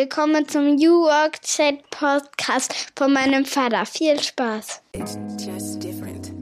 [0.00, 3.84] Willkommen zum New Work Chat Podcast von meinem Vater.
[3.84, 4.80] Viel Spaß.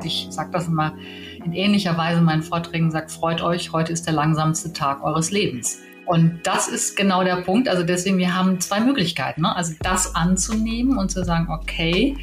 [0.05, 0.95] Ich sage das immer
[1.43, 5.31] in ähnlicher Weise in meinen Vorträgen, sagt, freut euch, heute ist der langsamste Tag eures
[5.31, 5.79] Lebens.
[6.05, 7.67] Und das ist genau der Punkt.
[7.67, 9.41] Also deswegen, wir haben zwei Möglichkeiten.
[9.41, 9.57] Ne?
[9.57, 12.15] Also das anzunehmen und zu sagen, okay,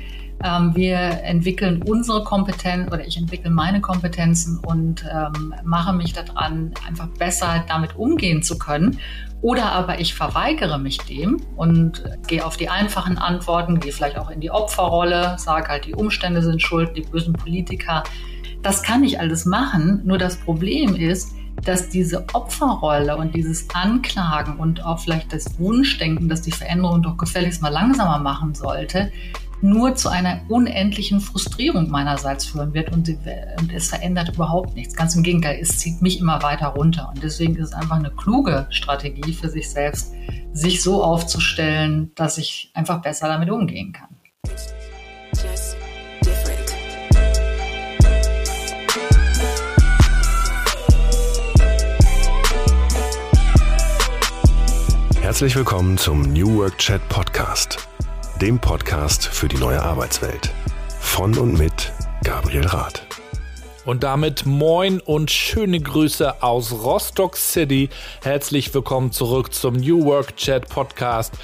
[0.43, 7.07] wir entwickeln unsere Kompetenz oder ich entwickle meine Kompetenzen und ähm, mache mich daran, einfach
[7.07, 8.99] besser damit umgehen zu können.
[9.41, 14.29] Oder aber ich verweigere mich dem und gehe auf die einfachen Antworten, gehe vielleicht auch
[14.29, 18.03] in die Opferrolle, sage halt, die Umstände sind schuld, die bösen Politiker.
[18.61, 20.01] Das kann ich alles machen.
[20.03, 26.27] Nur das Problem ist, dass diese Opferrolle und dieses Anklagen und auch vielleicht das Wunschdenken,
[26.27, 29.11] dass die Veränderung doch gefälligst mal langsamer machen sollte,
[29.63, 34.93] nur zu einer unendlichen Frustrierung meinerseits führen wird und, und, es verändert überhaupt nichts.
[34.93, 37.09] Ganz im Gegenteil, es zieht mich immer weiter runter.
[37.13, 40.13] Und deswegen ist es einfach eine kluge Strategie für sich selbst,
[40.51, 44.09] sich so aufzustellen, dass ich einfach besser damit umgehen kann.
[55.21, 57.87] Herzlich willkommen zum New Work Chat Podcast
[58.43, 60.51] dem Podcast für die neue Arbeitswelt.
[60.99, 61.93] Von und mit
[62.25, 63.07] Gabriel Rath.
[63.85, 67.87] Und damit moin und schöne Grüße aus Rostock City.
[68.21, 71.35] Herzlich willkommen zurück zum New Work Chat Podcast.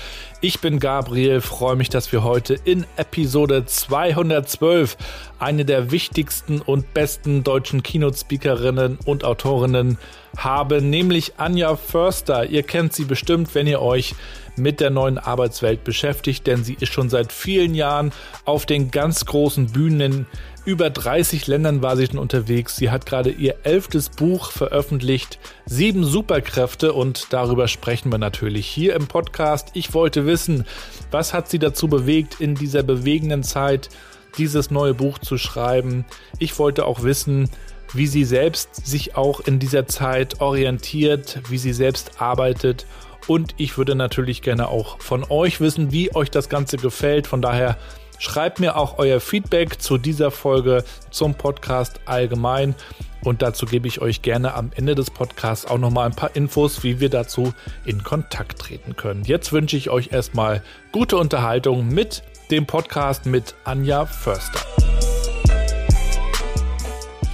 [0.41, 4.97] Ich bin Gabriel, freue mich, dass wir heute in Episode 212
[5.39, 9.97] eine der wichtigsten und besten deutschen Keynote-Speakerinnen und Autorinnen
[10.35, 12.45] haben, nämlich Anja Förster.
[12.45, 14.15] Ihr kennt sie bestimmt, wenn ihr euch
[14.59, 18.11] mit der neuen Arbeitswelt beschäftigt, denn sie ist schon seit vielen Jahren
[18.45, 20.25] auf den ganz großen Bühnen in
[20.65, 22.75] über 30 Ländern war sie schon unterwegs.
[22.75, 28.95] Sie hat gerade ihr elftes Buch veröffentlicht, Sieben Superkräfte und darüber sprechen wir natürlich hier
[28.95, 29.69] im Podcast.
[29.73, 30.65] Ich wollte wissen,
[31.09, 33.89] was hat sie dazu bewegt, in dieser bewegenden Zeit
[34.37, 36.05] dieses neue Buch zu schreiben.
[36.37, 37.49] Ich wollte auch wissen,
[37.93, 42.85] wie sie selbst sich auch in dieser Zeit orientiert, wie sie selbst arbeitet
[43.27, 47.27] und ich würde natürlich gerne auch von euch wissen, wie euch das Ganze gefällt.
[47.27, 47.77] Von daher
[48.17, 52.75] schreibt mir auch euer Feedback zu dieser Folge zum Podcast allgemein.
[53.23, 56.83] Und dazu gebe ich euch gerne am Ende des Podcasts auch nochmal ein paar Infos,
[56.83, 57.53] wie wir dazu
[57.85, 59.25] in Kontakt treten können.
[59.25, 64.61] Jetzt wünsche ich euch erstmal gute Unterhaltung mit dem Podcast mit Anja Förster.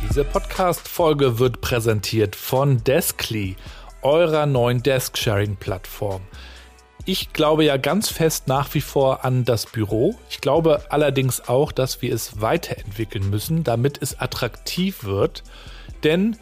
[0.10, 3.56] Diese Podcast-Folge wird präsentiert von Deskly
[4.06, 6.22] eurer neuen Desk-Sharing-Plattform.
[7.06, 10.16] Ich glaube ja ganz fest nach wie vor an das Büro.
[10.30, 15.44] Ich glaube allerdings auch, dass wir es weiterentwickeln müssen, damit es attraktiv wird.
[16.04, 16.38] Denn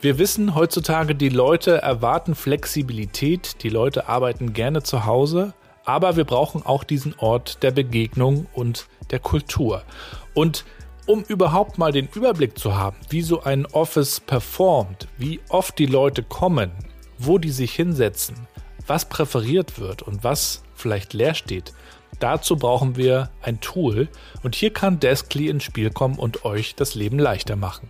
[0.00, 6.24] wir wissen heutzutage, die Leute erwarten Flexibilität, die Leute arbeiten gerne zu Hause, aber wir
[6.24, 9.82] brauchen auch diesen Ort der Begegnung und der Kultur.
[10.34, 10.64] Und
[11.06, 15.86] um überhaupt mal den Überblick zu haben, wie so ein Office performt, wie oft die
[15.86, 16.70] Leute kommen,
[17.18, 18.36] wo die sich hinsetzen,
[18.86, 21.72] was präferiert wird und was vielleicht leer steht,
[22.20, 24.08] dazu brauchen wir ein Tool
[24.42, 27.88] und hier kann Deskly ins Spiel kommen und euch das Leben leichter machen.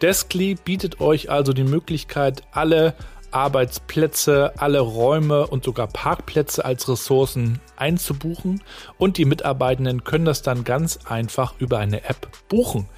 [0.00, 2.94] Deskly bietet euch also die Möglichkeit, alle
[3.30, 8.62] Arbeitsplätze, alle Räume und sogar Parkplätze als Ressourcen einzubuchen
[8.98, 12.88] und die Mitarbeitenden können das dann ganz einfach über eine App buchen.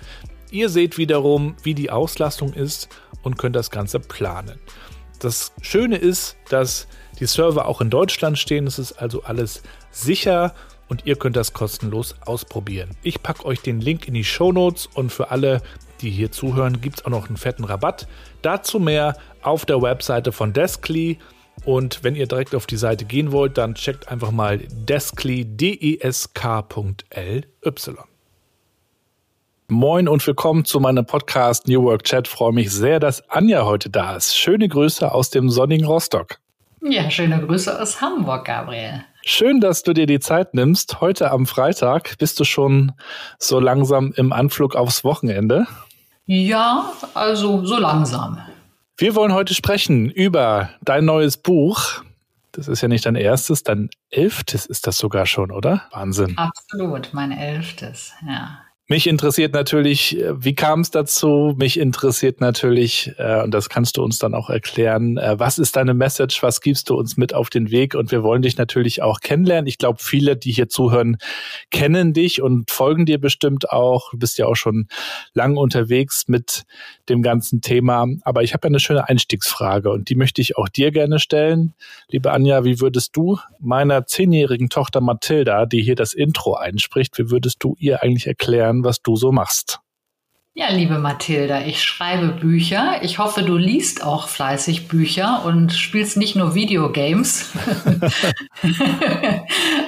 [0.51, 2.89] Ihr seht wiederum, wie die Auslastung ist
[3.23, 4.59] und könnt das Ganze planen.
[5.25, 6.87] Das Schöne ist, dass
[7.19, 8.67] die Server auch in Deutschland stehen.
[8.67, 10.55] Es ist also alles sicher
[10.89, 12.91] und ihr könnt das kostenlos ausprobieren.
[13.03, 15.63] Ich packe euch den Link in die Show Notes und für alle,
[16.03, 18.07] die hier zuhören, gibt es auch noch einen fetten Rabatt.
[18.43, 21.19] Dazu mehr auf der Webseite von Deskly.
[21.65, 27.45] Und wenn ihr direkt auf die Seite gehen wollt, dann checkt einfach mal deskly, D-E-S-K.ly.
[29.69, 32.29] Moin und willkommen zu meinem Podcast New Work Chat.
[32.29, 34.37] freue mich sehr, dass Anja heute da ist.
[34.37, 36.39] Schöne Grüße aus dem sonnigen Rostock.
[36.83, 39.07] Ja, schöne Grüße aus Hamburg, Gabriel.
[39.25, 41.01] Schön, dass du dir die Zeit nimmst.
[41.01, 42.93] Heute am Freitag bist du schon
[43.39, 45.67] so langsam im Anflug aufs Wochenende.
[46.27, 48.39] Ja, also so langsam.
[48.99, 52.03] Wir wollen heute sprechen über dein neues Buch.
[52.53, 55.85] Das ist ja nicht dein erstes, dein elftes ist das sogar schon, oder?
[55.91, 56.37] Wahnsinn.
[56.37, 58.59] Absolut, mein elftes, ja.
[58.87, 61.55] Mich interessiert natürlich, äh, wie kam es dazu?
[61.57, 65.77] Mich interessiert natürlich, äh, und das kannst du uns dann auch erklären, äh, was ist
[65.77, 66.43] deine Message?
[66.43, 67.95] Was gibst du uns mit auf den Weg?
[67.95, 69.69] Und wir wollen dich natürlich auch kennenlernen.
[69.69, 71.17] Ich glaube, viele, die hier zuhören,
[71.71, 74.11] kennen dich und folgen dir bestimmt auch.
[74.11, 74.89] Du bist ja auch schon
[75.33, 76.65] lang unterwegs mit
[77.09, 78.07] dem ganzen Thema.
[78.21, 81.73] Aber ich habe ja eine schöne Einstiegsfrage und die möchte ich auch dir gerne stellen.
[82.09, 87.31] Liebe Anja, wie würdest du meiner zehnjährigen Tochter Mathilda, die hier das Intro einspricht, wie
[87.31, 89.81] würdest du ihr eigentlich erklären, erklären, was du so machst.
[90.57, 93.03] Ja, liebe Mathilda, ich schreibe Bücher.
[93.03, 97.51] Ich hoffe, du liest auch fleißig Bücher und spielst nicht nur Videogames.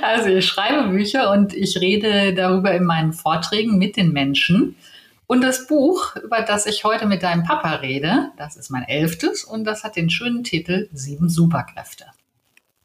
[0.02, 4.74] also ich schreibe Bücher und ich rede darüber in meinen Vorträgen mit den Menschen.
[5.28, 9.44] Und das Buch, über das ich heute mit deinem Papa rede, das ist mein elftes
[9.44, 12.06] und das hat den schönen Titel Sieben Superkräfte.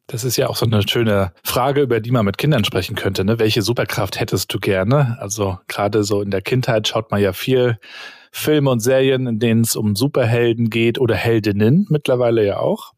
[0.06, 3.24] Das ist ja auch so eine schöne Frage, über die man mit Kindern sprechen könnte.
[3.24, 3.38] Ne?
[3.38, 5.16] Welche Superkraft hättest du gerne?
[5.20, 7.78] Also gerade so in der Kindheit schaut man ja viel
[8.32, 12.92] Filme und Serien, in denen es um Superhelden geht oder Heldinnen mittlerweile ja auch.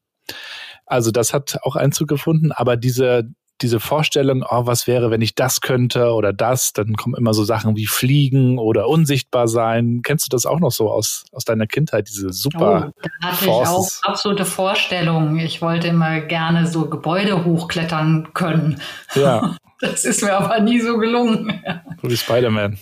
[0.87, 2.53] Also das hat auch Einzug gefunden.
[2.53, 3.25] Aber diese
[3.65, 7.45] diese Vorstellung, oh, was wäre, wenn ich das könnte oder das, dann kommen immer so
[7.45, 10.03] Sachen wie Fliegen oder unsichtbar sein.
[10.05, 13.45] Kennst du das auch noch so aus, aus deiner Kindheit, diese super oh, Da hatte
[13.47, 14.01] Forces?
[14.03, 15.39] ich auch absolute Vorstellungen.
[15.39, 18.81] Ich wollte immer gerne so Gebäude hochklettern können.
[19.15, 19.57] Ja.
[19.81, 21.61] Das ist mir aber nie so gelungen.
[22.01, 22.79] So wie Spider-Man.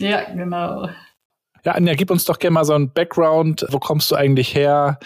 [0.00, 0.88] Ja, genau.
[1.64, 3.64] Ja, Anja, gib uns doch gerne mal so einen Background.
[3.70, 4.98] Wo kommst du eigentlich her?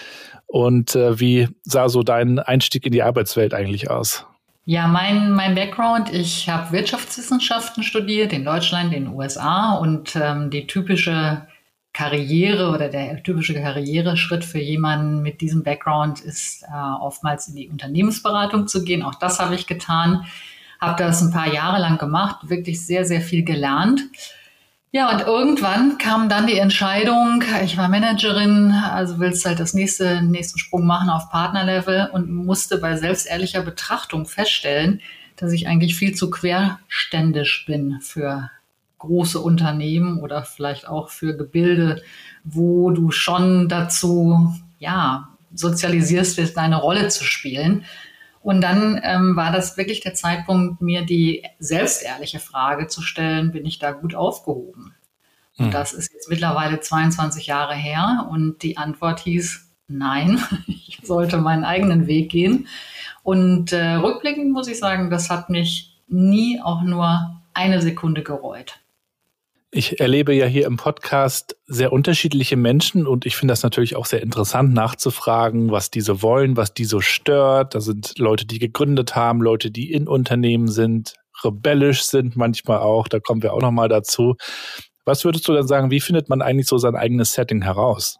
[0.46, 4.26] Und äh, wie sah so dein Einstieg in die Arbeitswelt eigentlich aus?
[4.68, 10.50] Ja, mein, mein Background, ich habe Wirtschaftswissenschaften studiert in Deutschland, in den USA und ähm,
[10.50, 11.46] die typische
[11.92, 17.68] Karriere oder der typische Karriereschritt für jemanden mit diesem Background ist äh, oftmals in die
[17.68, 19.04] Unternehmensberatung zu gehen.
[19.04, 20.26] Auch das habe ich getan,
[20.80, 24.00] habe das ein paar Jahre lang gemacht, wirklich sehr, sehr viel gelernt
[24.96, 30.22] ja, und irgendwann kam dann die Entscheidung, ich war Managerin, also willst halt das nächste,
[30.22, 35.02] nächsten Sprung machen auf Partnerlevel und musste bei selbstehrlicher Betrachtung feststellen,
[35.36, 38.50] dass ich eigentlich viel zu querständisch bin für
[38.96, 42.00] große Unternehmen oder vielleicht auch für Gebilde,
[42.42, 47.84] wo du schon dazu, ja, sozialisierst wirst, deine Rolle zu spielen.
[48.46, 53.66] Und dann ähm, war das wirklich der Zeitpunkt, mir die selbstehrliche Frage zu stellen, bin
[53.66, 54.94] ich da gut aufgehoben?
[55.58, 55.70] Und mhm.
[55.72, 60.38] das ist jetzt mittlerweile 22 Jahre her und die Antwort hieß, nein,
[60.68, 62.68] ich sollte meinen eigenen Weg gehen.
[63.24, 68.78] Und äh, rückblickend muss ich sagen, das hat mich nie auch nur eine Sekunde gereut.
[69.72, 74.06] Ich erlebe ja hier im Podcast sehr unterschiedliche Menschen und ich finde das natürlich auch
[74.06, 77.74] sehr interessant nachzufragen, was diese wollen, was die so stört.
[77.74, 81.14] Da sind Leute, die gegründet haben, Leute, die in Unternehmen sind,
[81.44, 83.08] rebellisch sind manchmal auch.
[83.08, 84.36] Da kommen wir auch noch mal dazu.
[85.04, 88.18] Was würdest du dann sagen, wie findet man eigentlich so sein eigenes Setting heraus?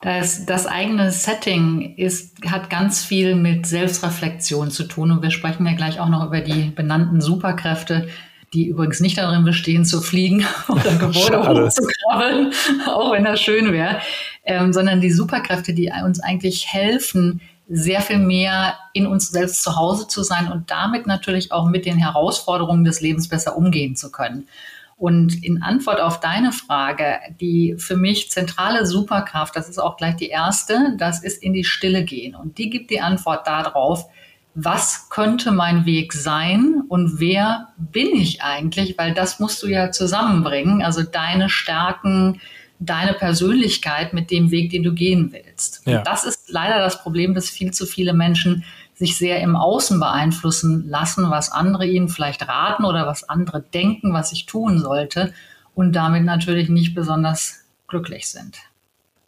[0.00, 5.64] Das, das eigene Setting ist, hat ganz viel mit Selbstreflexion zu tun und wir sprechen
[5.64, 8.08] ja gleich auch noch über die benannten Superkräfte,
[8.52, 12.52] die übrigens nicht darin bestehen, zu fliegen oder Gebäude hochzukrabbeln,
[12.86, 14.00] auch wenn das schön wäre,
[14.44, 19.76] ähm, sondern die Superkräfte, die uns eigentlich helfen, sehr viel mehr in uns selbst zu
[19.76, 24.10] Hause zu sein und damit natürlich auch mit den Herausforderungen des Lebens besser umgehen zu
[24.10, 24.48] können.
[24.96, 30.16] Und in Antwort auf deine Frage, die für mich zentrale Superkraft, das ist auch gleich
[30.16, 32.34] die erste, das ist in die Stille gehen.
[32.34, 34.06] Und die gibt die Antwort darauf,
[34.54, 38.98] was könnte mein Weg sein und wer bin ich eigentlich?
[38.98, 42.40] Weil das musst du ja zusammenbringen, also deine Stärken,
[42.78, 45.82] deine Persönlichkeit mit dem Weg, den du gehen willst.
[45.86, 46.02] Ja.
[46.02, 48.64] Das ist leider das Problem, dass viel zu viele Menschen
[48.94, 54.12] sich sehr im Außen beeinflussen lassen, was andere ihnen vielleicht raten oder was andere denken,
[54.12, 55.32] was ich tun sollte
[55.74, 58.58] und damit natürlich nicht besonders glücklich sind.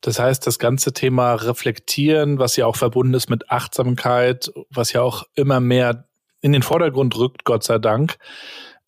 [0.04, 5.00] Das heißt, das ganze Thema Reflektieren, was ja auch verbunden ist mit Achtsamkeit, was ja
[5.00, 6.04] auch immer mehr
[6.42, 8.18] in den Vordergrund rückt, Gott sei Dank,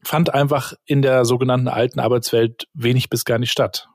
[0.02, 3.88] fand einfach in der sogenannten alten Arbeitswelt wenig bis gar nicht statt.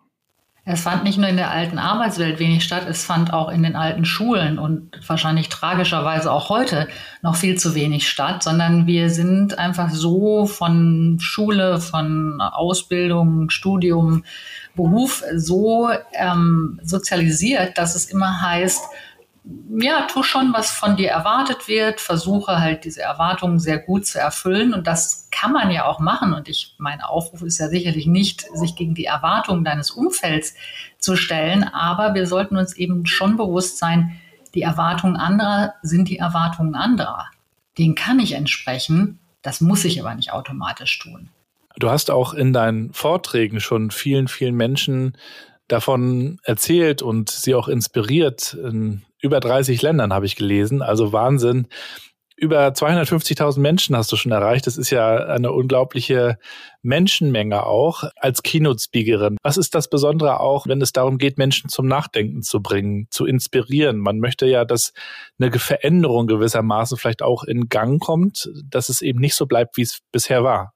[0.63, 3.75] Es fand nicht nur in der alten Arbeitswelt wenig statt, es fand auch in den
[3.75, 6.87] alten Schulen und wahrscheinlich tragischerweise auch heute
[7.21, 14.23] noch viel zu wenig statt, sondern wir sind einfach so von Schule, von Ausbildung, Studium
[14.75, 18.81] Beruf so ähm, sozialisiert, dass es immer heißt,
[19.79, 24.19] ja, tu schon, was von dir erwartet wird, versuche halt diese Erwartungen sehr gut zu
[24.19, 28.05] erfüllen und das kann man ja auch machen und ich, mein Aufruf ist ja sicherlich
[28.05, 30.53] nicht, sich gegen die Erwartungen deines Umfelds
[30.99, 34.19] zu stellen, aber wir sollten uns eben schon bewusst sein,
[34.53, 37.27] die Erwartungen anderer sind die Erwartungen anderer.
[37.77, 41.29] Denen kann ich entsprechen, das muss ich aber nicht automatisch tun.
[41.77, 45.17] Du hast auch in deinen Vorträgen schon vielen, vielen Menschen
[45.67, 48.53] davon erzählt und sie auch inspiriert.
[48.53, 50.81] In über 30 Ländern habe ich gelesen.
[50.81, 51.67] Also Wahnsinn.
[52.35, 54.65] Über 250.000 Menschen hast du schon erreicht.
[54.65, 56.39] Das ist ja eine unglaubliche
[56.81, 59.37] Menschenmenge auch als Keynote-Speakerin.
[59.43, 63.27] Was ist das Besondere auch, wenn es darum geht, Menschen zum Nachdenken zu bringen, zu
[63.27, 63.99] inspirieren?
[63.99, 64.93] Man möchte ja, dass
[65.39, 69.83] eine Veränderung gewissermaßen vielleicht auch in Gang kommt, dass es eben nicht so bleibt, wie
[69.83, 70.73] es bisher war.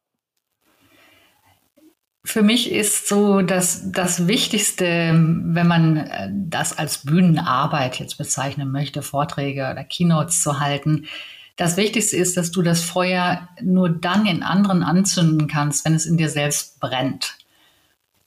[2.25, 8.72] Für mich ist so dass das Wichtigste, wenn man äh, das als Bühnenarbeit jetzt bezeichnen
[8.72, 11.05] möchte, Vorträge oder Keynotes zu halten,
[11.55, 16.05] das Wichtigste ist, dass du das Feuer nur dann in anderen anzünden kannst, wenn es
[16.05, 17.36] in dir selbst brennt.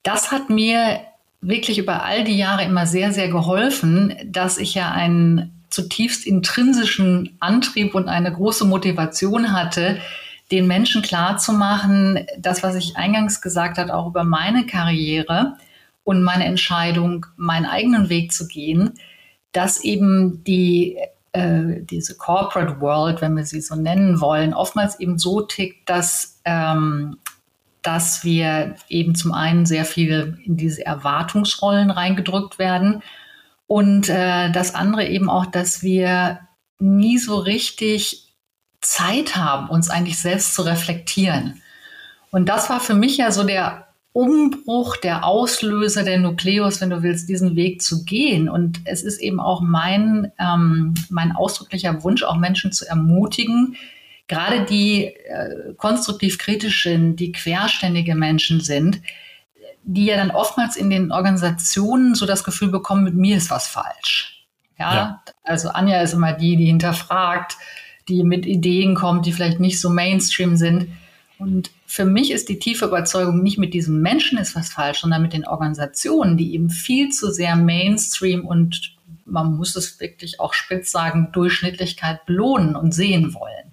[0.02, 1.00] Das hat mir
[1.40, 7.36] wirklich über all die Jahre immer sehr, sehr geholfen, dass ich ja einen zutiefst intrinsischen
[7.40, 10.00] Antrieb und eine große Motivation hatte,
[10.50, 15.56] den Menschen klarzumachen, das, was ich eingangs gesagt habe, auch über meine Karriere
[16.04, 18.94] und meine Entscheidung, meinen eigenen Weg zu gehen,
[19.52, 20.96] dass eben die,
[21.32, 26.40] äh, diese Corporate World, wenn wir sie so nennen wollen, oftmals eben so tickt, dass,
[26.44, 27.18] ähm,
[27.82, 33.02] dass wir eben zum einen sehr viel in diese Erwartungsrollen reingedrückt werden
[33.66, 36.40] und äh, das andere eben auch, dass wir
[36.78, 38.27] nie so richtig
[38.80, 41.62] Zeit haben, uns eigentlich selbst zu reflektieren.
[42.30, 47.02] Und das war für mich ja so der Umbruch, der Auslöser, der Nukleus, wenn du
[47.02, 48.48] willst, diesen Weg zu gehen.
[48.48, 53.76] Und es ist eben auch mein, ähm, mein ausdrücklicher Wunsch, auch Menschen zu ermutigen,
[54.26, 59.00] gerade die äh, konstruktiv kritischen, die querständige Menschen sind,
[59.84, 63.68] die ja dann oftmals in den Organisationen so das Gefühl bekommen, mit mir ist was
[63.68, 64.46] falsch.
[64.78, 65.22] Ja, ja.
[65.44, 67.56] also Anja ist immer die, die hinterfragt,
[68.08, 70.88] die mit Ideen kommt, die vielleicht nicht so Mainstream sind.
[71.38, 75.22] Und für mich ist die tiefe Überzeugung, nicht mit diesem Menschen ist was falsch, sondern
[75.22, 80.54] mit den Organisationen, die eben viel zu sehr Mainstream und man muss es wirklich auch
[80.54, 83.72] spitz sagen, Durchschnittlichkeit belohnen und sehen wollen.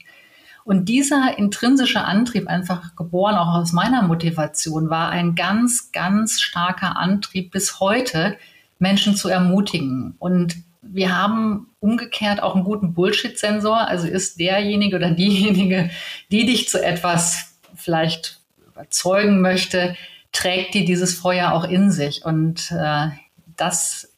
[0.66, 6.98] Und dieser intrinsische Antrieb, einfach geboren auch aus meiner Motivation, war ein ganz, ganz starker
[6.98, 8.36] Antrieb bis heute,
[8.80, 10.16] Menschen zu ermutigen.
[10.18, 10.58] Und
[10.96, 13.88] wir haben umgekehrt auch einen guten Bullshit-Sensor.
[13.88, 15.90] Also ist derjenige oder diejenige,
[16.32, 19.96] die dich zu etwas vielleicht überzeugen möchte,
[20.32, 22.24] trägt die dieses Feuer auch in sich.
[22.24, 23.10] Und äh,
[23.58, 24.14] das,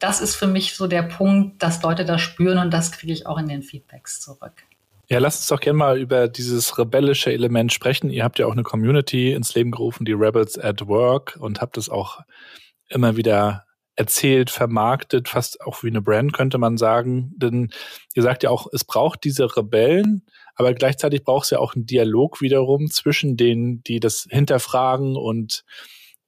[0.00, 3.26] das ist für mich so der Punkt, dass Leute das spüren und das kriege ich
[3.26, 4.64] auch in den Feedbacks zurück.
[5.08, 8.10] Ja, lasst uns doch gerne mal über dieses rebellische Element sprechen.
[8.10, 11.78] Ihr habt ja auch eine Community ins Leben gerufen, die Rebels at Work, und habt
[11.78, 12.22] es auch
[12.88, 13.65] immer wieder
[13.96, 17.32] erzählt, vermarktet, fast auch wie eine Brand, könnte man sagen.
[17.36, 17.70] Denn
[18.14, 21.86] ihr sagt ja auch, es braucht diese Rebellen, aber gleichzeitig braucht es ja auch einen
[21.86, 25.64] Dialog wiederum zwischen denen, die das hinterfragen und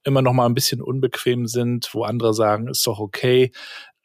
[0.02, 3.52] immer noch mal ein bisschen unbequem sind, wo andere sagen, ist doch okay.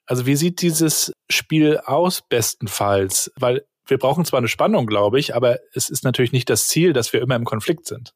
[0.06, 3.32] Also wie sieht dieses Spiel aus bestenfalls?
[3.38, 6.92] Weil wir brauchen zwar eine Spannung, glaube ich, aber es ist natürlich nicht das Ziel,
[6.92, 8.14] dass wir immer im Konflikt sind.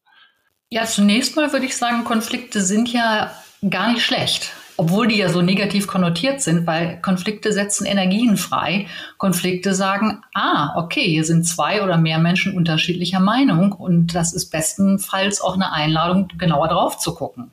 [0.70, 3.34] Ja, zunächst mal würde ich sagen, Konflikte sind ja
[3.70, 8.86] gar nicht schlecht obwohl die ja so negativ konnotiert sind, weil Konflikte setzen Energien frei.
[9.16, 14.50] Konflikte sagen, ah, okay, hier sind zwei oder mehr Menschen unterschiedlicher Meinung und das ist
[14.50, 17.50] bestenfalls auch eine Einladung, genauer drauf zu gucken.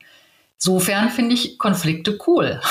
[0.60, 2.62] Insofern finde ich Konflikte cool.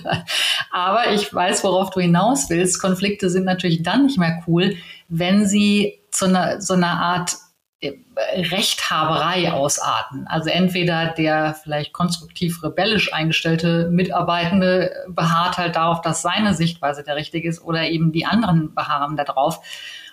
[0.72, 2.80] Aber ich weiß, worauf du hinaus willst.
[2.80, 4.76] Konflikte sind natürlich dann nicht mehr cool,
[5.08, 7.36] wenn sie zu einer, so einer Art
[7.82, 10.26] Rechthaberei ausarten.
[10.26, 17.16] Also entweder der vielleicht konstruktiv rebellisch eingestellte Mitarbeitende beharrt halt darauf, dass seine Sichtweise der
[17.16, 19.60] richtige ist oder eben die anderen beharren darauf.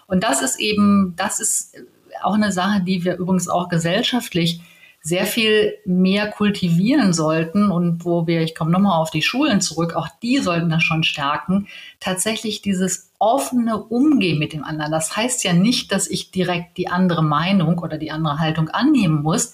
[0.07, 1.75] Und das ist eben, das ist
[2.23, 4.61] auch eine Sache, die wir übrigens auch gesellschaftlich
[5.01, 9.93] sehr viel mehr kultivieren sollten und wo wir, ich komme nochmal auf die Schulen zurück,
[9.93, 11.67] auch die sollten das schon stärken,
[11.99, 14.91] tatsächlich dieses offene Umgehen mit dem anderen.
[14.91, 19.23] Das heißt ja nicht, dass ich direkt die andere Meinung oder die andere Haltung annehmen
[19.23, 19.53] muss,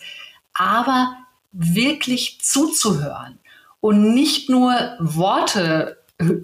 [0.53, 1.15] aber
[1.51, 3.39] wirklich zuzuhören
[3.79, 5.97] und nicht nur Worte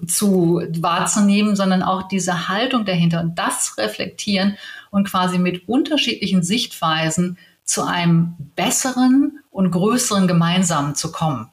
[0.06, 4.56] zu wahrzunehmen, sondern auch diese Haltung dahinter und das reflektieren
[4.90, 11.50] und quasi mit unterschiedlichen Sichtweisen zu einem besseren und größeren Gemeinsamen zu kommen.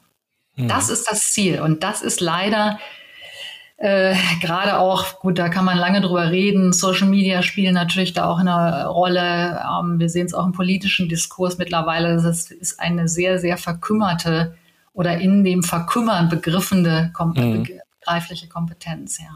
[0.56, 0.68] Mhm.
[0.68, 1.60] Das ist das Ziel.
[1.60, 2.78] Und das ist leider
[3.80, 6.72] äh, gerade auch, gut, da kann man lange drüber reden.
[6.72, 9.60] Social Media spielen natürlich da auch eine Rolle.
[9.64, 12.20] Ähm, wir sehen es auch im politischen Diskurs mittlerweile.
[12.20, 14.56] Das ist eine sehr, sehr verkümmerte
[14.92, 17.68] oder in dem Verkümmern begriffende, kom mhm.
[18.00, 19.30] begreifliche Kompetenz, ja.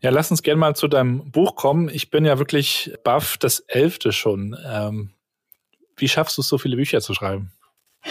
[0.00, 1.88] Ja, lass uns gerne mal zu deinem Buch kommen.
[1.88, 4.56] Ich bin ja wirklich baff, das elfte schon.
[4.66, 5.10] Ähm,
[5.96, 7.52] Wie schaffst du es, so viele Bücher zu schreiben?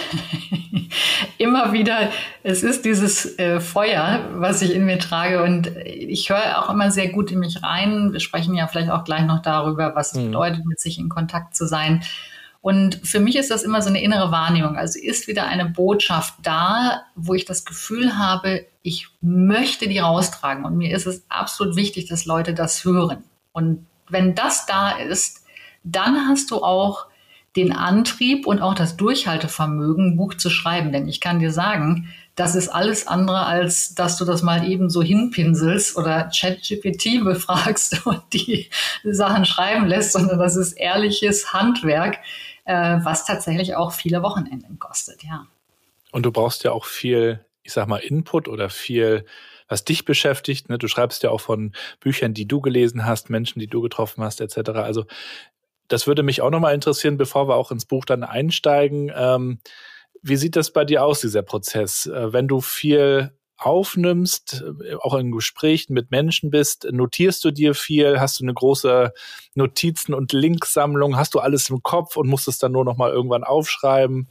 [1.37, 2.11] immer wieder,
[2.43, 6.91] es ist dieses äh, Feuer, was ich in mir trage und ich höre auch immer
[6.91, 8.11] sehr gut in mich rein.
[8.11, 10.27] Wir sprechen ja vielleicht auch gleich noch darüber, was es mhm.
[10.27, 12.03] bedeutet, mit sich in Kontakt zu sein.
[12.61, 14.75] Und für mich ist das immer so eine innere Wahrnehmung.
[14.75, 20.65] Also ist wieder eine Botschaft da, wo ich das Gefühl habe, ich möchte die raustragen.
[20.65, 23.23] Und mir ist es absolut wichtig, dass Leute das hören.
[23.51, 25.45] Und wenn das da ist,
[25.83, 27.05] dann hast du auch
[27.55, 30.91] den Antrieb und auch das Durchhaltevermögen, ein Buch zu schreiben.
[30.91, 34.89] Denn ich kann dir sagen, das ist alles andere, als dass du das mal eben
[34.89, 38.69] so hinpinselst oder ChatGPT befragst und die
[39.03, 42.17] Sachen schreiben lässt, sondern das ist ehrliches Handwerk,
[42.65, 45.47] äh, was tatsächlich auch viele Wochenenden kostet, ja.
[46.11, 49.25] Und du brauchst ja auch viel, ich sag mal, Input oder viel
[49.67, 50.69] was dich beschäftigt.
[50.69, 50.77] Ne?
[50.77, 54.41] Du schreibst ja auch von Büchern, die du gelesen hast, Menschen, die du getroffen hast,
[54.41, 54.69] etc.
[54.71, 55.05] Also
[55.87, 59.11] das würde mich auch nochmal interessieren, bevor wir auch ins Buch dann einsteigen.
[59.15, 59.59] Ähm,
[60.21, 62.07] wie sieht das bei dir aus, dieser Prozess?
[62.07, 67.73] Äh, wenn du viel aufnimmst, äh, auch in Gesprächen mit Menschen bist, notierst du dir
[67.73, 68.19] viel?
[68.19, 69.13] Hast du eine große
[69.53, 71.15] Notizen- und Linksammlung?
[71.17, 74.27] Hast du alles im Kopf und musst es dann nur noch mal irgendwann aufschreiben?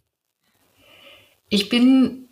[1.48, 2.23] Ich bin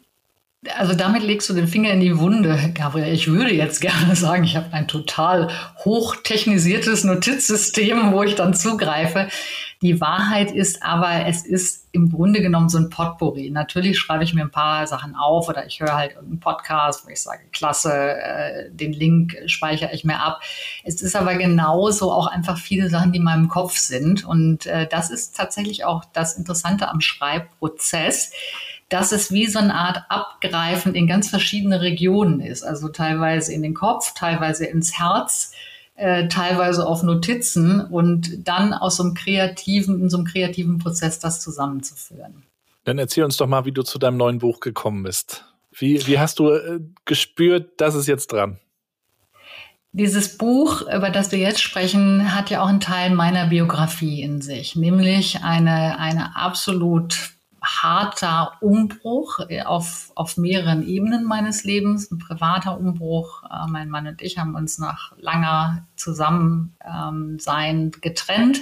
[0.77, 3.13] also damit legst du den Finger in die Wunde, Gabriel.
[3.13, 5.51] Ich würde jetzt gerne sagen, ich habe ein total
[5.85, 9.29] hochtechnisiertes Notizsystem, wo ich dann zugreife.
[9.83, 13.51] Die Wahrheit ist aber, es ist im Grunde genommen so ein Potpourri.
[13.51, 17.11] Natürlich schreibe ich mir ein paar Sachen auf oder ich höre halt einen Podcast, wo
[17.11, 20.41] ich sage, klasse, äh, den Link speichere ich mir ab.
[20.85, 24.25] Es ist aber genauso auch einfach viele Sachen, die in meinem Kopf sind.
[24.25, 28.31] Und äh, das ist tatsächlich auch das Interessante am Schreibprozess
[28.93, 32.63] dass es wie so eine Art Abgreifen in ganz verschiedene Regionen ist.
[32.63, 35.53] Also teilweise in den Kopf, teilweise ins Herz,
[35.95, 41.19] äh, teilweise auf Notizen und dann aus so einem kreativen, in so einem kreativen Prozess
[41.19, 42.43] das zusammenzuführen.
[42.85, 45.45] Dann erzähl uns doch mal, wie du zu deinem neuen Buch gekommen bist.
[45.71, 48.59] Wie, wie hast du äh, gespürt, das ist jetzt dran?
[49.93, 54.43] Dieses Buch, über das wir jetzt sprechen, hat ja auch einen Teil meiner Biografie in
[54.43, 57.33] sich, nämlich eine, eine absolut
[57.81, 63.43] harter Umbruch äh, auf, auf mehreren Ebenen meines Lebens, ein privater Umbruch.
[63.45, 68.61] Äh, mein Mann und ich haben uns nach langer Zusammensein ähm, getrennt.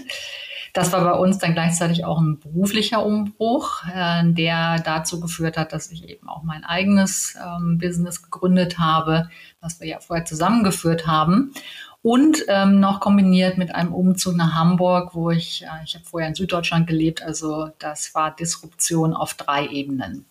[0.72, 5.72] Das war bei uns dann gleichzeitig auch ein beruflicher Umbruch, äh, der dazu geführt hat,
[5.72, 9.28] dass ich eben auch mein eigenes ähm, Business gegründet habe,
[9.60, 11.52] was wir ja vorher zusammengeführt haben
[12.02, 16.28] und ähm, noch kombiniert mit einem Umzug nach Hamburg, wo ich, äh, ich habe vorher
[16.28, 20.24] in Süddeutschland gelebt, also das war Disruption auf drei Ebenen.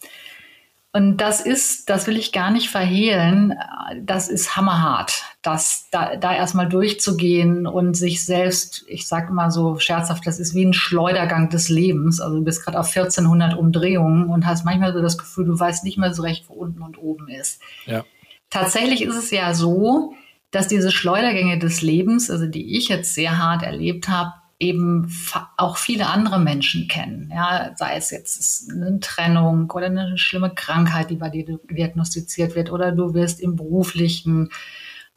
[0.91, 3.53] Und das ist, das will ich gar nicht verhehlen,
[4.01, 9.77] das ist hammerhart, das da, da erstmal durchzugehen und sich selbst, ich sage immer so
[9.77, 12.19] scherzhaft, das ist wie ein Schleudergang des Lebens.
[12.19, 15.83] Also du bist gerade auf 1400 Umdrehungen und hast manchmal so das Gefühl, du weißt
[15.83, 17.61] nicht mehr so recht, wo unten und oben ist.
[17.85, 18.03] Ja.
[18.49, 20.15] Tatsächlich ist es ja so,
[20.51, 25.09] dass diese Schleudergänge des Lebens, also die ich jetzt sehr hart erlebt habe, eben
[25.57, 27.31] auch viele andere Menschen kennen.
[27.33, 32.71] Ja, sei es jetzt eine Trennung oder eine schlimme Krankheit, die bei dir diagnostiziert wird,
[32.71, 34.49] oder du wirst im beruflichen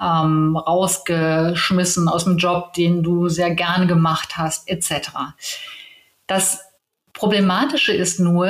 [0.01, 5.11] ähm, rausgeschmissen aus dem Job, den du sehr gern gemacht hast, etc.
[6.29, 6.61] Das
[7.12, 8.49] Problematische ist nur,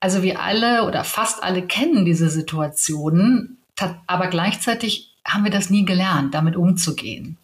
[0.00, 3.62] also wir alle oder fast alle kennen diese Situationen,
[4.06, 7.38] aber gleichzeitig haben wir das nie gelernt, damit umzugehen.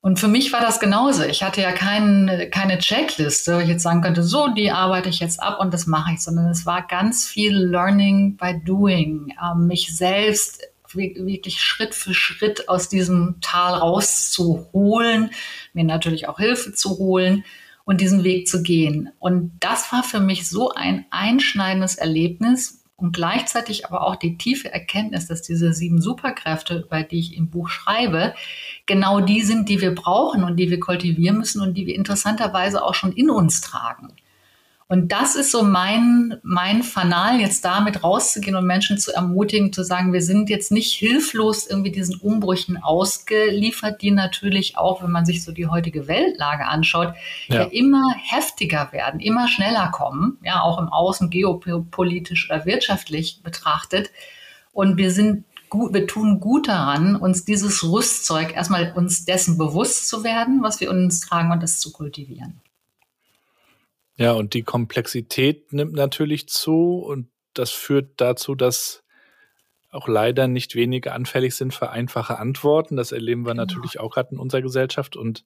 [0.00, 1.24] Und für mich war das genauso.
[1.24, 5.18] Ich hatte ja kein, keine Checkliste, wo ich jetzt sagen könnte, so, die arbeite ich
[5.18, 9.66] jetzt ab und das mache ich, sondern es war ganz viel Learning by Doing, ähm,
[9.66, 10.62] mich selbst
[10.94, 15.30] wirklich Schritt für Schritt aus diesem Tal rauszuholen,
[15.74, 17.44] mir natürlich auch Hilfe zu holen
[17.84, 19.10] und diesen Weg zu gehen.
[19.18, 24.72] Und das war für mich so ein einschneidendes Erlebnis, und gleichzeitig aber auch die tiefe
[24.72, 28.34] Erkenntnis, dass diese sieben Superkräfte, über die ich im Buch schreibe,
[28.86, 32.84] genau die sind, die wir brauchen und die wir kultivieren müssen und die wir interessanterweise
[32.84, 34.08] auch schon in uns tragen.
[34.90, 39.82] Und das ist so mein, mein Fanal, jetzt damit rauszugehen und Menschen zu ermutigen, zu
[39.84, 45.26] sagen, wir sind jetzt nicht hilflos irgendwie diesen Umbrüchen ausgeliefert, die natürlich auch, wenn man
[45.26, 47.12] sich so die heutige Weltlage anschaut,
[47.48, 47.56] ja.
[47.56, 54.10] ja immer heftiger werden, immer schneller kommen, ja, auch im Außen geopolitisch oder wirtschaftlich betrachtet.
[54.72, 60.08] Und wir sind gut, wir tun gut daran, uns dieses Rüstzeug erstmal uns dessen bewusst
[60.08, 62.62] zu werden, was wir uns tragen und das zu kultivieren.
[64.18, 69.04] Ja, und die Komplexität nimmt natürlich zu und das führt dazu, dass
[69.90, 72.96] auch leider nicht wenige anfällig sind für einfache Antworten.
[72.96, 73.64] Das erleben wir genau.
[73.64, 75.16] natürlich auch gerade in unserer Gesellschaft.
[75.16, 75.44] Und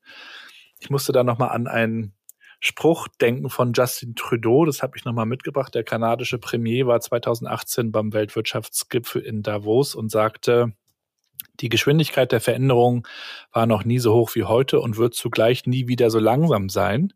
[0.81, 2.13] ich musste da nochmal an ein
[2.61, 4.65] Spruchdenken von Justin Trudeau.
[4.65, 5.75] Das habe ich nochmal mitgebracht.
[5.75, 10.73] Der kanadische Premier war 2018 beim Weltwirtschaftsgipfel in Davos und sagte,
[11.61, 13.07] die Geschwindigkeit der Veränderung
[13.53, 17.13] war noch nie so hoch wie heute und wird zugleich nie wieder so langsam sein.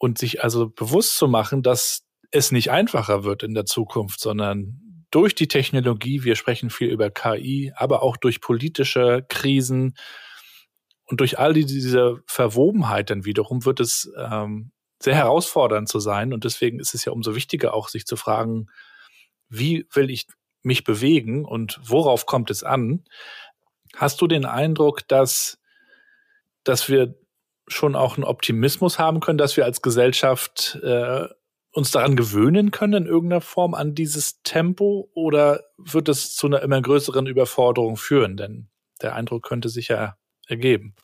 [0.00, 5.04] Und sich also bewusst zu machen, dass es nicht einfacher wird in der Zukunft, sondern
[5.12, 9.94] durch die Technologie, wir sprechen viel über KI, aber auch durch politische Krisen,
[11.10, 14.70] und durch all diese Verwobenheit dann wiederum wird es ähm,
[15.02, 16.32] sehr herausfordernd zu sein.
[16.32, 18.68] Und deswegen ist es ja umso wichtiger auch, sich zu fragen,
[19.48, 20.28] wie will ich
[20.62, 23.04] mich bewegen und worauf kommt es an?
[23.96, 25.58] Hast du den Eindruck, dass,
[26.62, 27.16] dass wir
[27.72, 31.26] schon auch einen Optimismus haben können, dass wir als Gesellschaft äh,
[31.72, 36.62] uns daran gewöhnen können in irgendeiner Form an dieses Tempo oder wird es zu einer
[36.62, 38.36] immer größeren Überforderung führen?
[38.36, 38.68] Denn
[39.02, 40.94] der Eindruck könnte sich ja ergeben?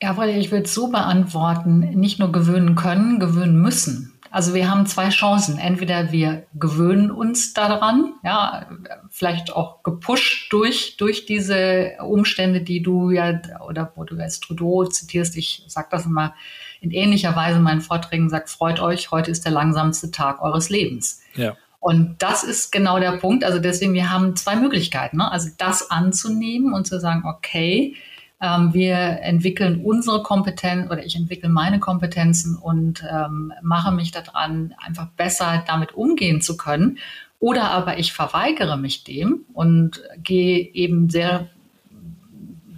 [0.00, 4.17] Ja, weil ich würde so beantworten, nicht nur gewöhnen können, gewöhnen müssen.
[4.38, 5.58] Also wir haben zwei Chancen.
[5.58, 8.68] Entweder wir gewöhnen uns daran, ja,
[9.10, 14.84] vielleicht auch gepusht durch, durch diese Umstände, die du ja, oder wo du jetzt Trudeau
[14.84, 16.36] zitierst, ich sag das immer
[16.80, 20.70] in ähnlicher Weise in meinen Vorträgen, sagt, freut euch, heute ist der langsamste Tag eures
[20.70, 21.20] Lebens.
[21.34, 21.56] Ja.
[21.80, 23.42] Und das ist genau der Punkt.
[23.42, 25.16] Also deswegen, wir haben zwei Möglichkeiten.
[25.16, 25.28] Ne?
[25.28, 27.96] Also das anzunehmen und zu sagen, okay,
[28.40, 34.74] ähm, wir entwickeln unsere Kompetenz oder ich entwickle meine Kompetenzen und ähm, mache mich daran,
[34.78, 36.98] einfach besser damit umgehen zu können.
[37.40, 41.48] Oder aber ich verweigere mich dem und gehe eben sehr,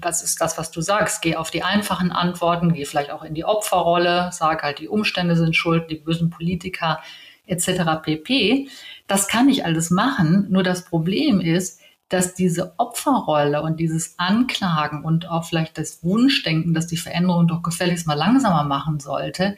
[0.00, 3.34] was ist das, was du sagst, gehe auf die einfachen Antworten, gehe vielleicht auch in
[3.34, 7.00] die Opferrolle, sage halt, die Umstände sind schuld, die bösen Politiker
[7.46, 8.02] etc.
[8.02, 8.68] pp.
[9.06, 10.46] Das kann ich alles machen.
[10.50, 16.74] Nur das Problem ist, dass diese Opferrolle und dieses Anklagen und auch vielleicht das Wunschdenken,
[16.74, 19.56] dass die Veränderung doch gefälligst mal langsamer machen sollte,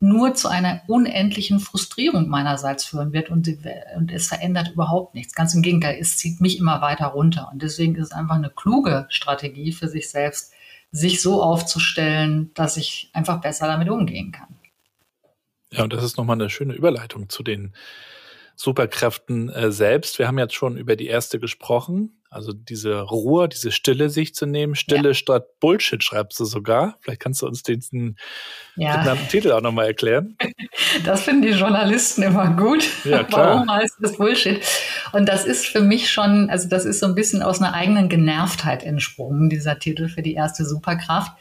[0.00, 3.48] nur zu einer unendlichen Frustrierung meinerseits führen wird und,
[3.96, 5.34] und es verändert überhaupt nichts.
[5.34, 7.48] Ganz im Gegenteil, es zieht mich immer weiter runter.
[7.50, 10.52] Und deswegen ist es einfach eine kluge Strategie für sich selbst,
[10.90, 14.54] sich so aufzustellen, dass ich einfach besser damit umgehen kann.
[15.72, 17.72] Ja, und das ist nochmal eine schöne Überleitung zu den
[18.56, 20.18] Superkräften äh, selbst.
[20.18, 22.20] Wir haben jetzt schon über die erste gesprochen.
[22.34, 24.74] Also diese Ruhe, diese Stille sich zu nehmen.
[24.74, 25.14] Stille ja.
[25.14, 26.96] statt Bullshit schreibst du sogar.
[27.00, 28.16] Vielleicht kannst du uns den
[28.74, 29.16] ja.
[29.28, 30.36] Titel auch nochmal erklären.
[31.04, 32.88] Das finden die Journalisten immer gut.
[33.04, 33.54] Ja, klar.
[33.54, 34.60] Warum heißt es Bullshit?
[35.12, 38.08] Und das ist für mich schon, also das ist so ein bisschen aus einer eigenen
[38.08, 41.32] Genervtheit entsprungen, dieser Titel für die erste Superkraft.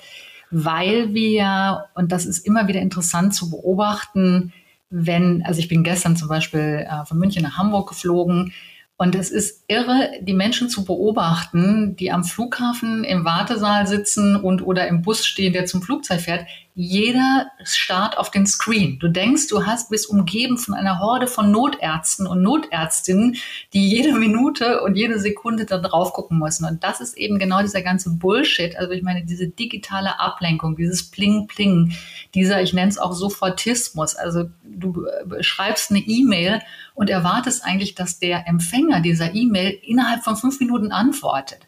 [0.50, 4.54] Weil wir, und das ist immer wieder interessant zu beobachten,
[4.94, 8.54] wenn, also ich bin gestern zum Beispiel äh, von München nach Hamburg geflogen,
[8.96, 14.66] und es ist irre, die Menschen zu beobachten, die am Flughafen im Wartesaal sitzen und
[14.66, 16.46] oder im Bus stehen, der zum Flugzeug fährt.
[16.76, 18.98] Jeder starrt auf den Screen.
[18.98, 23.36] Du denkst, du hast bist umgeben von einer Horde von Notärzten und Notärztinnen,
[23.74, 26.66] die jede Minute und jede Sekunde da drauf gucken müssen.
[26.66, 28.76] Und das ist eben genau dieser ganze Bullshit.
[28.76, 31.94] Also ich meine, diese digitale Ablenkung, dieses Pling-Pling,
[32.34, 34.16] dieser, ich nenne es auch Sofortismus.
[34.16, 36.60] Also du äh, schreibst eine E-Mail
[36.96, 41.60] und erwartest eigentlich, dass der Empfänger dieser E-Mail innerhalb von fünf Minuten antwortet.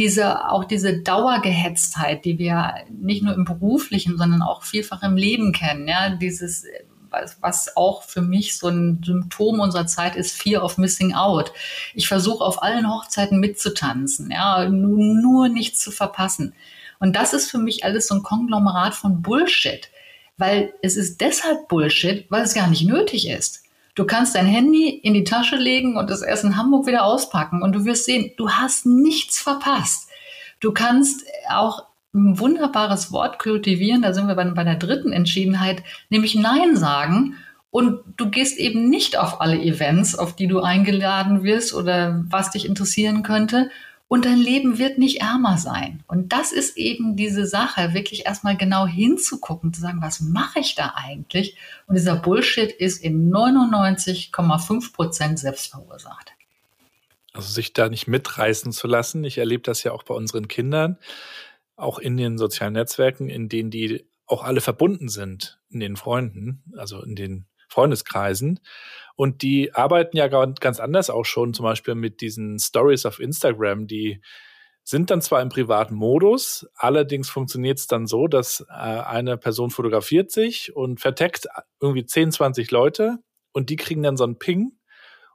[0.00, 5.52] Diese, auch diese Dauergehetztheit, die wir nicht nur im beruflichen, sondern auch vielfach im Leben
[5.52, 6.64] kennen, ja, dieses,
[7.10, 11.52] was, auch für mich so ein Symptom unserer Zeit ist, Fear of Missing Out.
[11.92, 16.54] Ich versuche auf allen Hochzeiten mitzutanzen, ja, nur, nur nichts zu verpassen.
[16.98, 19.90] Und das ist für mich alles so ein Konglomerat von Bullshit,
[20.38, 23.64] weil es ist deshalb Bullshit, weil es gar nicht nötig ist.
[24.00, 27.62] Du kannst dein Handy in die Tasche legen und es erst in Hamburg wieder auspacken
[27.62, 30.08] und du wirst sehen, du hast nichts verpasst.
[30.58, 31.84] Du kannst auch
[32.14, 37.34] ein wunderbares Wort kultivieren, da sind wir bei, bei der dritten Entschiedenheit, nämlich Nein sagen.
[37.70, 42.52] Und du gehst eben nicht auf alle Events, auf die du eingeladen wirst oder was
[42.52, 43.68] dich interessieren könnte,
[44.10, 46.02] und dein Leben wird nicht ärmer sein.
[46.08, 50.74] Und das ist eben diese Sache, wirklich erstmal genau hinzugucken, zu sagen, was mache ich
[50.74, 51.56] da eigentlich?
[51.86, 56.32] Und dieser Bullshit ist in 99,5 Prozent selbst verursacht.
[57.32, 59.22] Also sich da nicht mitreißen zu lassen.
[59.22, 60.98] Ich erlebe das ja auch bei unseren Kindern,
[61.76, 66.64] auch in den sozialen Netzwerken, in denen die auch alle verbunden sind, in den Freunden,
[66.76, 68.58] also in den Freundeskreisen.
[69.20, 73.86] Und die arbeiten ja ganz anders auch schon, zum Beispiel mit diesen Stories auf Instagram,
[73.86, 74.22] die
[74.82, 79.68] sind dann zwar im privaten Modus, allerdings funktioniert es dann so, dass äh, eine Person
[79.68, 81.48] fotografiert sich und verteckt
[81.82, 83.18] irgendwie 10, 20 Leute
[83.52, 84.72] und die kriegen dann so einen Ping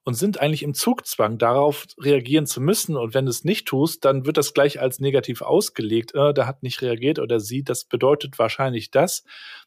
[0.04, 2.98] und sind eigentlich im Zugzwang, darauf reagieren zu müssen.
[2.98, 6.16] Und wenn du es nicht tust, dann wird das gleich als negativ ausgelegt.
[6.16, 9.24] Äh, der hat nicht reagiert oder sie, das bedeutet wahrscheinlich das.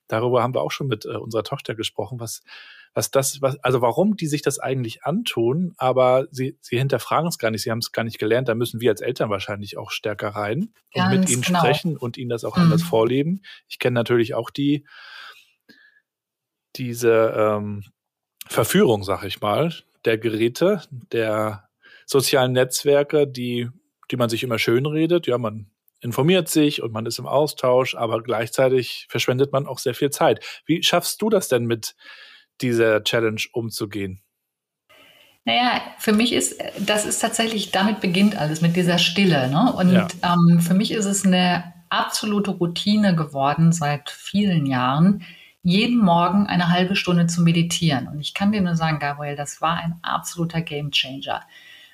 [0.09, 2.43] Darüber haben wir auch schon mit äh, unserer Tochter gesprochen, was,
[2.95, 7.39] was das, was, also warum die sich das eigentlich antun, aber sie, sie hinterfragen es
[7.39, 9.91] gar nicht, sie haben es gar nicht gelernt, da müssen wir als Eltern wahrscheinlich auch
[9.91, 11.59] stärker rein Ganz und mit ihnen genau.
[11.59, 12.65] sprechen und ihnen das auch mhm.
[12.65, 13.43] anders vorleben.
[13.69, 14.87] Ich kenne natürlich auch die,
[16.77, 17.85] diese ähm,
[18.47, 19.73] Verführung, sag ich mal,
[20.05, 21.69] der Geräte, der
[22.07, 23.69] sozialen Netzwerke, die,
[24.11, 25.27] die man sich immer schön redet.
[25.27, 25.71] Ja, man
[26.01, 30.45] informiert sich und man ist im Austausch, aber gleichzeitig verschwendet man auch sehr viel Zeit.
[30.65, 31.97] Wie schaffst du das denn mit
[32.61, 34.21] dieser Challenge umzugehen?
[35.45, 39.49] Naja, für mich ist, das ist tatsächlich, damit beginnt alles, mit dieser Stille.
[39.49, 39.73] Ne?
[39.73, 40.09] Und ja.
[40.23, 45.23] ähm, für mich ist es eine absolute Routine geworden seit vielen Jahren,
[45.63, 48.09] jeden Morgen eine halbe Stunde zu meditieren.
[48.09, 51.41] Und ich kann dir nur sagen, Gabriel, das war ein absoluter Gamechanger.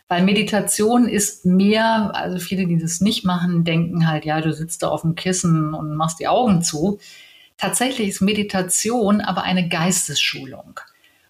[0.09, 4.83] Weil Meditation ist mehr, also viele, die das nicht machen, denken halt, ja, du sitzt
[4.83, 6.99] da auf dem Kissen und machst die Augen zu.
[7.57, 10.81] Tatsächlich ist Meditation aber eine Geistesschulung.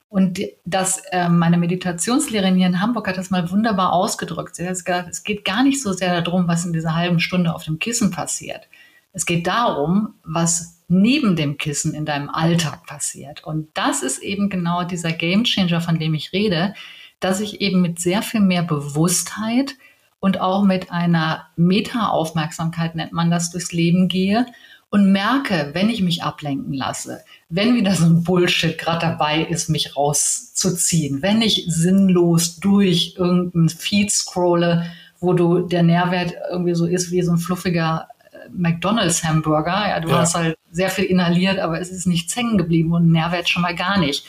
[0.09, 4.55] Und das, äh, meine Meditationslehrerin hier in Hamburg hat das mal wunderbar ausgedrückt.
[4.55, 7.53] Sie hat gesagt, es geht gar nicht so sehr darum, was in dieser halben Stunde
[7.53, 8.69] auf dem Kissen passiert.
[9.13, 13.43] Es geht darum, was neben dem Kissen in deinem Alltag passiert.
[13.43, 16.75] Und das ist eben genau dieser Gamechanger, von dem ich rede,
[17.19, 19.75] dass ich eben mit sehr viel mehr Bewusstheit
[20.21, 24.47] und auch mit einer Meta-Aufmerksamkeit, nennt man das, durchs Leben gehe
[24.95, 29.69] und merke, wenn ich mich ablenken lasse, wenn wieder so ein Bullshit gerade dabei ist,
[29.69, 34.87] mich rauszuziehen, wenn ich sinnlos durch irgendeinen Feed scrolle,
[35.19, 38.07] wo du der Nährwert irgendwie so ist wie so ein fluffiger
[38.53, 39.89] McDonalds Hamburger.
[39.89, 40.21] Ja, du ja.
[40.21, 43.75] hast halt sehr viel inhaliert, aber es ist nichts hängen geblieben und Nährwert schon mal
[43.75, 44.25] gar nicht.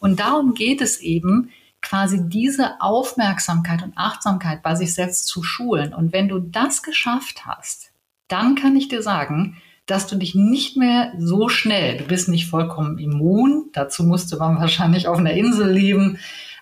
[0.00, 1.50] Und darum geht es eben,
[1.80, 5.94] quasi diese Aufmerksamkeit und Achtsamkeit bei sich selbst zu schulen.
[5.94, 7.92] Und wenn du das geschafft hast,
[8.26, 12.46] dann kann ich dir sagen, dass du dich nicht mehr so schnell, du bist nicht
[12.46, 16.18] vollkommen immun, dazu musste man wahrscheinlich auf einer Insel leben,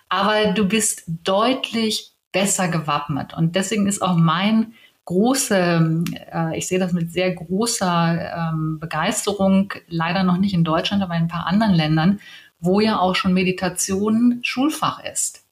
[0.09, 3.33] aber du bist deutlich besser gewappnet.
[3.33, 4.73] Und deswegen ist auch mein
[5.05, 11.03] große, äh, ich sehe das mit sehr großer ähm, Begeisterung, leider noch nicht in Deutschland,
[11.03, 12.19] aber in ein paar anderen Ländern,
[12.59, 15.43] wo ja auch schon Meditation Schulfach ist.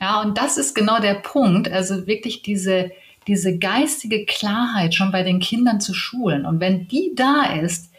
[0.00, 2.90] Ja, und das ist genau der Punkt, also wirklich diese,
[3.26, 6.46] diese geistige Klarheit schon bei den Kindern zu schulen.
[6.46, 7.90] Und wenn die da ist,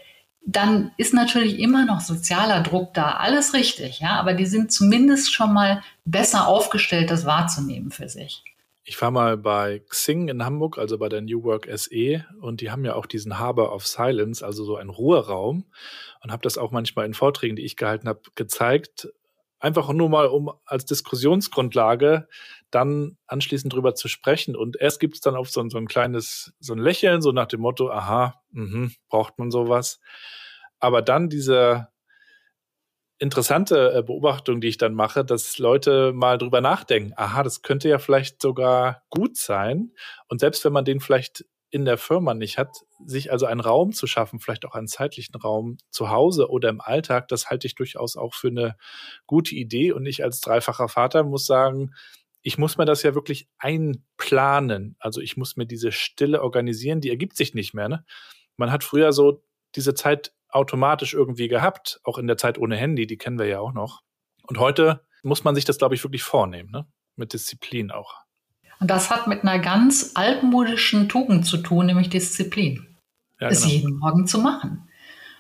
[0.45, 5.33] dann ist natürlich immer noch sozialer Druck da, alles richtig, ja, aber die sind zumindest
[5.33, 8.43] schon mal besser aufgestellt, das wahrzunehmen für sich.
[8.83, 12.71] Ich war mal bei Xing in Hamburg, also bei der New Work SE, und die
[12.71, 15.65] haben ja auch diesen Harbor of Silence, also so einen Ruheraum,
[16.23, 19.09] und habe das auch manchmal in Vorträgen, die ich gehalten habe, gezeigt.
[19.59, 22.27] Einfach nur mal, um als Diskussionsgrundlage
[22.71, 24.55] dann anschließend drüber zu sprechen.
[24.55, 27.47] Und erst gibt es dann auf so, so, ein kleines, so ein Lächeln, so nach
[27.47, 29.99] dem Motto, aha, mh, braucht man sowas.
[30.79, 31.91] Aber dann dieser,
[33.21, 37.87] interessante äh, Beobachtung, die ich dann mache, dass Leute mal drüber nachdenken, aha, das könnte
[37.87, 39.91] ja vielleicht sogar gut sein.
[40.27, 43.93] Und selbst wenn man den vielleicht in der Firma nicht hat, sich also einen Raum
[43.93, 47.75] zu schaffen, vielleicht auch einen zeitlichen Raum zu Hause oder im Alltag, das halte ich
[47.75, 48.75] durchaus auch für eine
[49.27, 49.91] gute Idee.
[49.91, 51.93] Und ich als dreifacher Vater muss sagen,
[52.41, 54.95] ich muss mir das ja wirklich einplanen.
[54.99, 57.89] Also ich muss mir diese Stille organisieren, die ergibt sich nicht mehr.
[57.89, 58.05] Ne?
[58.57, 59.43] Man hat früher so
[59.75, 63.59] diese Zeit automatisch irgendwie gehabt, auch in der Zeit ohne Handy, die kennen wir ja
[63.59, 64.01] auch noch.
[64.47, 66.87] Und heute muss man sich das, glaube ich, wirklich vornehmen, ne?
[67.15, 68.15] mit Disziplin auch.
[68.79, 72.97] Und das hat mit einer ganz altmodischen Tugend zu tun, nämlich Disziplin.
[73.39, 73.73] Ja, es genau.
[73.73, 74.89] jeden Morgen zu machen.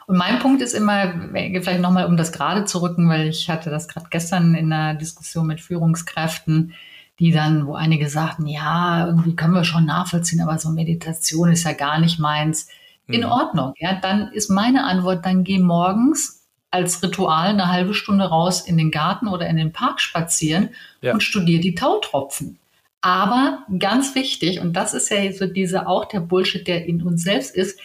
[0.05, 3.69] Und mein Punkt ist immer, vielleicht nochmal, um das gerade zu rücken, weil ich hatte
[3.69, 6.73] das gerade gestern in einer Diskussion mit Führungskräften,
[7.21, 11.65] die dann, wo einige sagten, ja, irgendwie können wir schon nachvollziehen, aber so Meditation ist
[11.65, 12.67] ja gar nicht meins
[13.05, 13.27] in mhm.
[13.27, 13.73] Ordnung.
[13.77, 18.75] Ja, dann ist meine Antwort, dann geh morgens als Ritual eine halbe Stunde raus in
[18.75, 20.69] den Garten oder in den Park spazieren
[21.01, 21.13] ja.
[21.13, 22.57] und studier die Tautropfen.
[23.01, 27.21] Aber ganz wichtig, und das ist ja so diese auch der Bullshit, der in uns
[27.21, 27.79] selbst ist,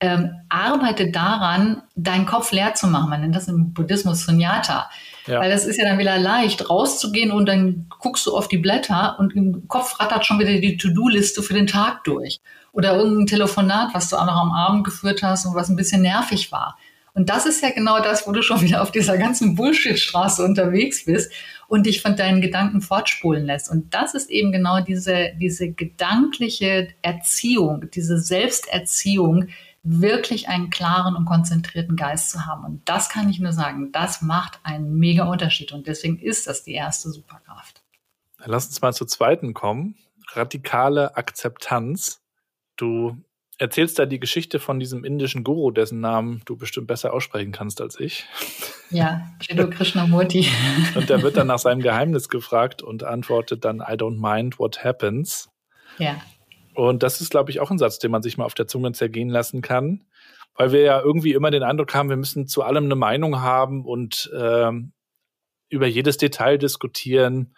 [0.00, 3.08] ähm, arbeite daran, deinen Kopf leer zu machen.
[3.08, 4.90] Man nennt das im Buddhismus Sunyata.
[5.26, 5.40] Ja.
[5.40, 9.16] Weil das ist ja dann wieder leicht, rauszugehen und dann guckst du auf die Blätter
[9.18, 12.40] und im Kopf rattert schon wieder die To-Do-Liste für den Tag durch.
[12.72, 16.02] Oder irgendein Telefonat, was du auch noch am Abend geführt hast und was ein bisschen
[16.02, 16.76] nervig war.
[17.14, 21.04] Und das ist ja genau das, wo du schon wieder auf dieser ganzen Bullshit-Straße unterwegs
[21.04, 21.32] bist
[21.68, 23.70] und dich von deinen Gedanken fortspulen lässt.
[23.70, 29.48] Und das ist eben genau diese, diese gedankliche Erziehung, diese Selbsterziehung,
[29.84, 32.64] wirklich einen klaren und konzentrierten Geist zu haben.
[32.64, 35.72] Und das kann ich nur sagen, das macht einen mega Unterschied.
[35.72, 37.82] Und deswegen ist das die erste Superkraft.
[38.44, 39.96] Lass uns mal zur zweiten kommen.
[40.32, 42.22] Radikale Akzeptanz.
[42.76, 43.18] Du
[43.58, 47.80] erzählst da die Geschichte von diesem indischen Guru, dessen Namen du bestimmt besser aussprechen kannst
[47.80, 48.26] als ich.
[48.90, 50.48] Ja, Jiddu Krishnamurti.
[50.94, 54.82] Und der wird dann nach seinem Geheimnis gefragt und antwortet dann, I don't mind what
[54.82, 55.48] happens.
[55.98, 56.16] Ja.
[56.74, 58.92] Und das ist, glaube ich, auch ein Satz, den man sich mal auf der Zunge
[58.92, 60.04] zergehen lassen kann,
[60.54, 63.84] weil wir ja irgendwie immer den Eindruck haben, wir müssen zu allem eine Meinung haben
[63.84, 64.92] und ähm,
[65.68, 67.56] über jedes Detail diskutieren.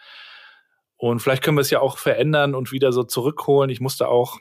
[0.96, 3.70] Und vielleicht können wir es ja auch verändern und wieder so zurückholen.
[3.70, 4.38] Ich musste auch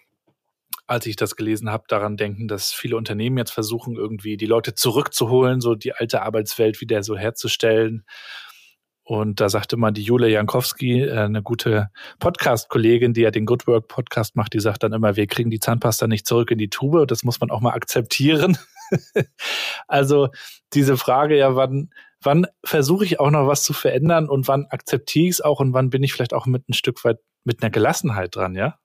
[0.88, 4.76] als ich das gelesen habe, daran denken, dass viele Unternehmen jetzt versuchen, irgendwie die Leute
[4.76, 8.06] zurückzuholen, so die alte Arbeitswelt wieder so herzustellen.
[9.08, 13.68] Und da sagte mal die Julia Jankowski, äh, eine gute Podcast-Kollegin, die ja den Good
[13.68, 16.70] Work Podcast macht, die sagt dann immer, wir kriegen die Zahnpasta nicht zurück in die
[16.70, 17.08] Tube.
[17.08, 18.58] Das muss man auch mal akzeptieren.
[19.88, 20.30] also
[20.74, 21.92] diese Frage ja, wann,
[22.24, 25.74] wann versuche ich auch noch was zu verändern und wann akzeptiere ich es auch und
[25.74, 28.80] wann bin ich vielleicht auch mit ein Stück weit mit einer Gelassenheit dran, ja?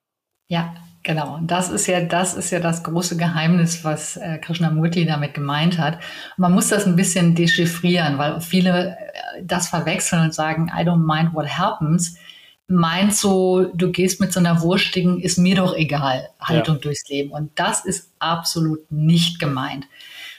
[0.49, 5.05] Ja, Genau, und das ist ja, das ist ja das große Geheimnis, was äh, Krishnamurti
[5.05, 5.99] damit gemeint hat.
[6.37, 11.05] Man muss das ein bisschen dechiffrieren, weil viele äh, das verwechseln und sagen, I don't
[11.05, 12.17] mind what happens,
[12.67, 16.81] meint so, du gehst mit so einer wurstigen, ist mir doch egal, Haltung ja.
[16.81, 17.31] durchs Leben.
[17.31, 19.87] Und das ist absolut nicht gemeint.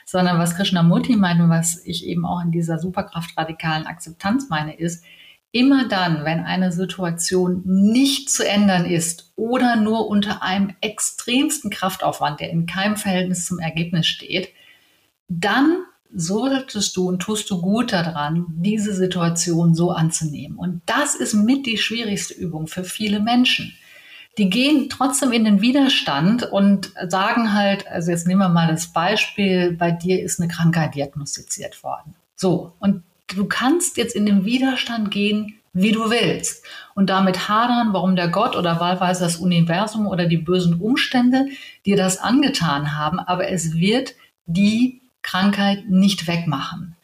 [0.07, 5.05] Sondern was Krishnamurti meint und was ich eben auch in dieser superkraftradikalen Akzeptanz meine, ist,
[5.53, 12.41] Immer dann, wenn eine Situation nicht zu ändern ist oder nur unter einem extremsten Kraftaufwand,
[12.41, 14.49] der in keinem Verhältnis zum Ergebnis steht,
[15.29, 15.85] dann
[16.15, 20.57] solltest du und tust du gut daran, diese Situation so anzunehmen.
[20.57, 23.75] Und das ist mit die schwierigste Übung für viele Menschen.
[24.38, 28.93] Die gehen trotzdem in den Widerstand und sagen halt, also jetzt nehmen wir mal das
[28.93, 32.15] Beispiel, bei dir ist eine Krankheit diagnostiziert worden.
[32.35, 36.65] So, und du kannst jetzt in den Widerstand gehen, wie du willst.
[36.95, 41.47] Und damit hadern, warum der Gott oder wahlweise das Universum oder die bösen Umstände
[41.87, 43.19] dir das angetan haben.
[43.19, 44.15] Aber es wird
[44.47, 46.97] die Krankheit nicht wegmachen.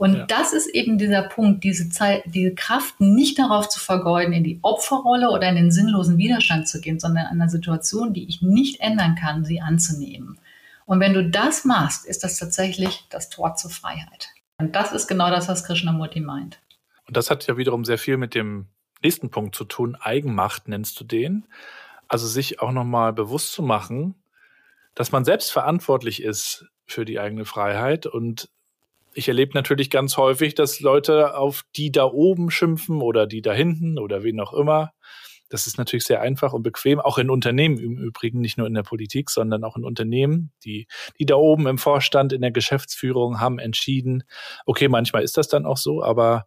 [0.00, 0.24] Und ja.
[0.24, 4.58] das ist eben dieser Punkt, diese Zeit, diese Kraft nicht darauf zu vergeuden, in die
[4.62, 8.80] Opferrolle oder in den sinnlosen Widerstand zu gehen, sondern an einer Situation, die ich nicht
[8.80, 10.38] ändern kann, sie anzunehmen.
[10.86, 14.30] Und wenn du das machst, ist das tatsächlich das Tor zur Freiheit.
[14.60, 16.60] Und das ist genau das, was Krishnamurti meint.
[17.06, 18.66] Und das hat ja wiederum sehr viel mit dem
[19.02, 19.96] nächsten Punkt zu tun.
[19.98, 21.46] Eigenmacht nennst du den.
[22.08, 24.14] Also sich auch nochmal bewusst zu machen,
[24.94, 28.06] dass man selbst verantwortlich ist für die eigene Freiheit.
[28.06, 28.50] Und
[29.14, 33.52] ich erlebe natürlich ganz häufig, dass Leute auf die da oben schimpfen oder die da
[33.52, 34.92] hinten oder wen auch immer.
[35.50, 38.74] Das ist natürlich sehr einfach und bequem, auch in Unternehmen im Übrigen, nicht nur in
[38.74, 40.52] der Politik, sondern auch in Unternehmen.
[40.64, 40.86] Die,
[41.18, 44.22] die da oben im Vorstand, in der Geschäftsführung haben entschieden,
[44.64, 46.46] okay, manchmal ist das dann auch so, aber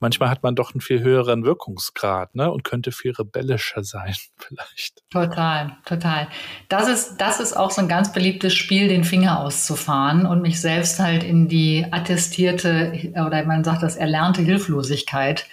[0.00, 5.02] manchmal hat man doch einen viel höheren Wirkungsgrad ne, und könnte viel rebellischer sein, vielleicht.
[5.10, 6.28] Total, total.
[6.68, 10.60] Das ist, das ist auch so ein ganz beliebtes Spiel, den Finger auszufahren und mich
[10.60, 15.46] selbst halt in die attestierte oder man sagt das erlernte Hilflosigkeit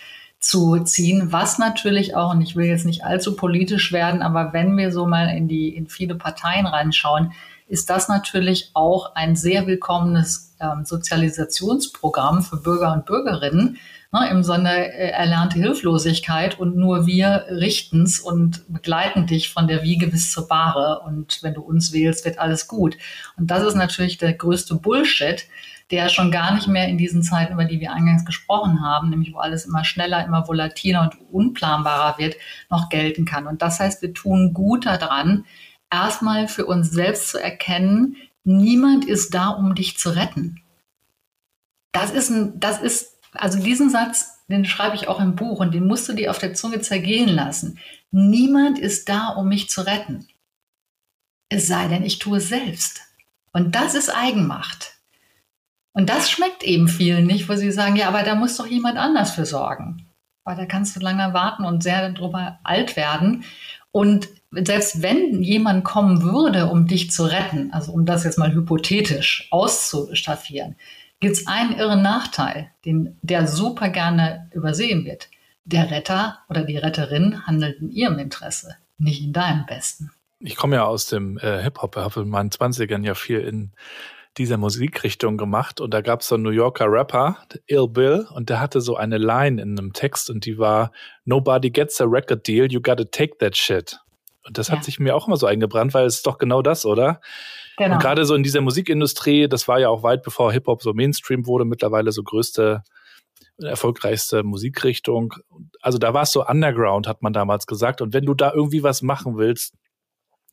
[0.46, 4.78] zu ziehen, was natürlich auch, und ich will jetzt nicht allzu politisch werden, aber wenn
[4.78, 7.32] wir so mal in die, in viele Parteien reinschauen,
[7.68, 13.78] ist das natürlich auch ein sehr willkommenes ähm, Sozialisationsprogramm für Bürger und Bürgerinnen,
[14.14, 19.82] ne, im Sinne äh, erlernte Hilflosigkeit und nur wir richten's und begleiten dich von der
[19.82, 22.98] Wiege bis zur Bahre und wenn du uns wählst, wird alles gut.
[23.36, 25.48] Und das ist natürlich der größte Bullshit,
[25.92, 29.34] der schon gar nicht mehr in diesen Zeiten, über die wir eingangs gesprochen haben, nämlich
[29.34, 32.36] wo alles immer schneller, immer volatiler und unplanbarer wird,
[32.70, 33.46] noch gelten kann.
[33.46, 35.46] Und das heißt, wir tun gut daran,
[35.92, 40.62] erstmal für uns selbst zu erkennen, niemand ist da, um dich zu retten.
[41.92, 45.74] Das ist ein, das ist, also diesen Satz, den schreibe ich auch im Buch und
[45.74, 47.80] den musst du dir auf der Zunge zergehen lassen.
[48.12, 50.28] Niemand ist da, um mich zu retten.
[51.50, 53.02] Es sei denn, ich tue es selbst.
[53.54, 54.95] Und das ist Eigenmacht.
[55.96, 58.98] Und das schmeckt eben vielen nicht, wo sie sagen, ja, aber da muss doch jemand
[58.98, 60.06] anders für sorgen.
[60.44, 63.46] Weil da kannst du lange warten und sehr darüber alt werden.
[63.92, 68.54] Und selbst wenn jemand kommen würde, um dich zu retten, also um das jetzt mal
[68.54, 70.76] hypothetisch auszustaffieren,
[71.22, 75.30] gibt es einen irren Nachteil, den, der super gerne übersehen wird.
[75.64, 80.12] Der Retter oder die Retterin handelt in ihrem Interesse, nicht in deinem besten.
[80.40, 83.72] Ich komme ja aus dem äh, Hip-Hop, habe in meinen 20ern ja viel in
[84.38, 88.50] dieser Musikrichtung gemacht und da gab es so einen New Yorker Rapper, Ill Bill, und
[88.50, 90.92] der hatte so eine Line in einem Text und die war
[91.24, 94.00] Nobody gets a record deal, you gotta take that shit.
[94.46, 94.76] Und das ja.
[94.76, 97.22] hat sich mir auch immer so eingebrannt, weil es ist doch genau das, oder?
[97.78, 97.96] Genau.
[97.96, 101.48] Und gerade so in dieser Musikindustrie, das war ja auch weit bevor Hip-Hop so Mainstream
[101.48, 102.84] wurde, mittlerweile so größte
[103.58, 105.34] erfolgreichste Musikrichtung.
[105.82, 108.02] Also da war es so underground, hat man damals gesagt.
[108.02, 109.76] Und wenn du da irgendwie was machen willst,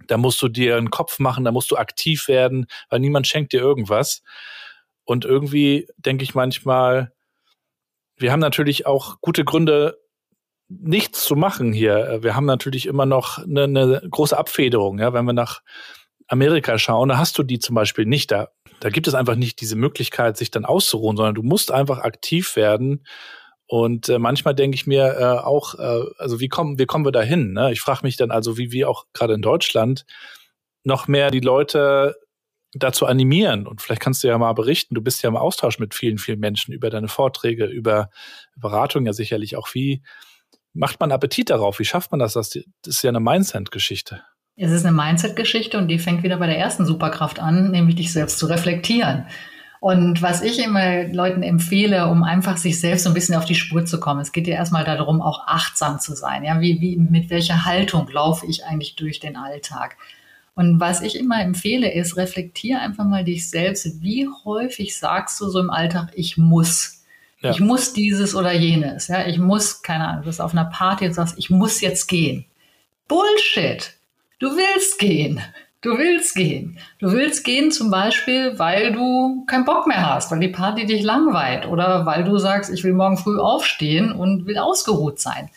[0.07, 3.53] da musst du dir einen Kopf machen, da musst du aktiv werden, weil niemand schenkt
[3.53, 4.23] dir irgendwas.
[5.05, 7.13] Und irgendwie denke ich manchmal,
[8.17, 9.99] wir haben natürlich auch gute Gründe,
[10.69, 12.21] nichts zu machen hier.
[12.23, 15.61] Wir haben natürlich immer noch eine, eine große Abfederung, ja, wenn wir nach
[16.29, 18.31] Amerika schauen, da hast du die zum Beispiel nicht.
[18.31, 18.49] Da,
[18.81, 22.57] da gibt es einfach nicht diese Möglichkeit, sich dann auszuruhen, sondern du musst einfach aktiv
[22.57, 23.05] werden.
[23.73, 27.11] Und äh, manchmal denke ich mir äh, auch, äh, also wie kommen, wie kommen wir
[27.11, 27.55] da hin?
[27.55, 27.73] Ne?
[27.73, 30.05] Ich frage mich dann also, wie wir auch gerade in Deutschland
[30.85, 32.17] noch mehr die Leute
[32.75, 33.67] dazu animieren.
[33.67, 36.39] Und vielleicht kannst du ja mal berichten, du bist ja im Austausch mit vielen, vielen
[36.39, 38.11] Menschen über deine Vorträge, über
[38.57, 39.73] Beratung ja sicherlich auch.
[39.73, 40.03] Wie
[40.75, 41.79] macht man Appetit darauf?
[41.79, 42.35] Wie schafft man das?
[42.35, 44.21] Das ist ja eine Mindset-Geschichte.
[44.55, 48.13] Es ist eine Mindset-Geschichte und die fängt wieder bei der ersten Superkraft an, nämlich dich
[48.13, 49.25] selbst zu reflektieren.
[49.83, 53.57] Und was ich immer Leuten empfehle, um einfach sich selbst so ein bisschen auf die
[53.57, 56.45] Spur zu kommen, es geht ja erstmal darum, auch achtsam zu sein.
[56.45, 59.97] Ja, wie, wie, mit welcher Haltung laufe ich eigentlich durch den Alltag?
[60.55, 64.01] Und was ich immer empfehle, ist, reflektiere einfach mal dich selbst.
[64.01, 67.03] Wie häufig sagst du so im Alltag, ich muss?
[67.41, 67.51] Ja.
[67.51, 69.09] Ich muss dieses oder jenes.
[69.09, 72.07] Ja, ich muss, keine Ahnung, du bist auf einer Party und sagst, ich muss jetzt
[72.07, 72.45] gehen.
[73.09, 73.95] Bullshit.
[74.39, 75.41] Du willst gehen.
[75.83, 76.79] Du willst gehen.
[77.01, 81.03] Du willst gehen zum Beispiel, weil du keinen Bock mehr hast, weil die Party dich
[81.03, 85.51] langweilt oder weil du sagst, ich will morgen früh aufstehen und will ausgeruht sein.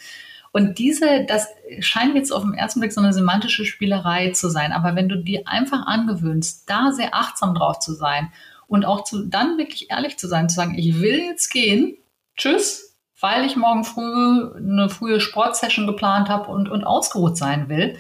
[0.52, 1.50] Und diese, das
[1.80, 4.72] scheint jetzt auf den ersten Blick so eine semantische Spielerei zu sein.
[4.72, 8.32] Aber wenn du dir einfach angewöhnst, da sehr achtsam drauf zu sein
[8.68, 11.98] und auch zu, dann wirklich ehrlich zu sein, zu sagen, ich will jetzt gehen,
[12.36, 17.96] tschüss, weil ich morgen früh eine frühe Sportsession geplant habe und, und ausgeruht sein will,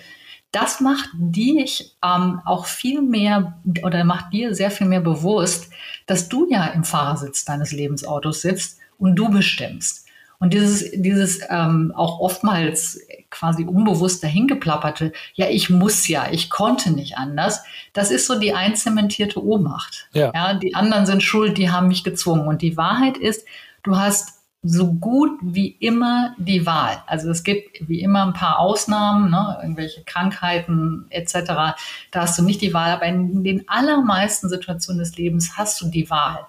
[0.55, 5.69] das macht dich ähm, auch viel mehr oder macht dir sehr viel mehr bewusst,
[6.05, 10.05] dass du ja im Fahrersitz deines Lebensautos sitzt und du bestimmst.
[10.39, 16.91] Und dieses, dieses ähm, auch oftmals quasi unbewusst dahingeplapperte, ja, ich muss ja, ich konnte
[16.91, 20.07] nicht anders, das ist so die einzementierte Ohnmacht.
[20.13, 20.31] Ja.
[20.33, 22.47] ja, die anderen sind schuld, die haben mich gezwungen.
[22.47, 23.45] Und die Wahrheit ist,
[23.83, 24.34] du hast
[24.67, 27.03] so gut wie immer die Wahl.
[27.05, 31.33] Also es gibt wie immer ein paar Ausnahmen, ne, irgendwelche Krankheiten etc.
[32.11, 35.87] Da hast du nicht die Wahl, aber in den allermeisten Situationen des Lebens hast du
[35.87, 36.47] die Wahl.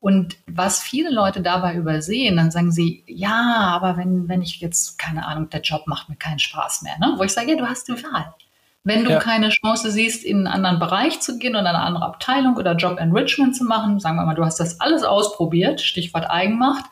[0.00, 4.98] Und was viele Leute dabei übersehen, dann sagen sie, ja, aber wenn, wenn ich jetzt,
[4.98, 6.98] keine Ahnung, der Job macht mir keinen Spaß mehr.
[6.98, 7.14] Ne?
[7.16, 8.34] Wo ich sage, ja, du hast die Wahl.
[8.82, 9.20] Wenn du ja.
[9.20, 12.98] keine Chance siehst, in einen anderen Bereich zu gehen oder eine andere Abteilung oder Job
[12.98, 16.86] Enrichment zu machen, sagen wir mal, du hast das alles ausprobiert, Stichwort Eigenmacht,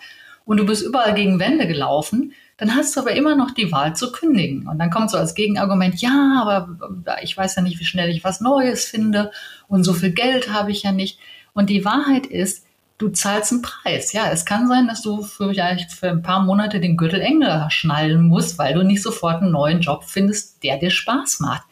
[0.44, 3.96] und du bist überall gegen Wände gelaufen, dann hast du aber immer noch die Wahl
[3.96, 4.68] zu kündigen.
[4.68, 6.76] Und dann kommt so als Gegenargument, ja, aber
[7.22, 9.30] ich weiß ja nicht, wie schnell ich was Neues finde
[9.68, 11.18] und so viel Geld habe ich ja nicht.
[11.54, 12.66] Und die Wahrheit ist,
[12.98, 14.12] du zahlst einen Preis.
[14.12, 18.28] Ja, es kann sein, dass du vielleicht für ein paar Monate den Gürtel enger schnallen
[18.28, 21.62] musst, weil du nicht sofort einen neuen Job findest, der dir Spaß macht.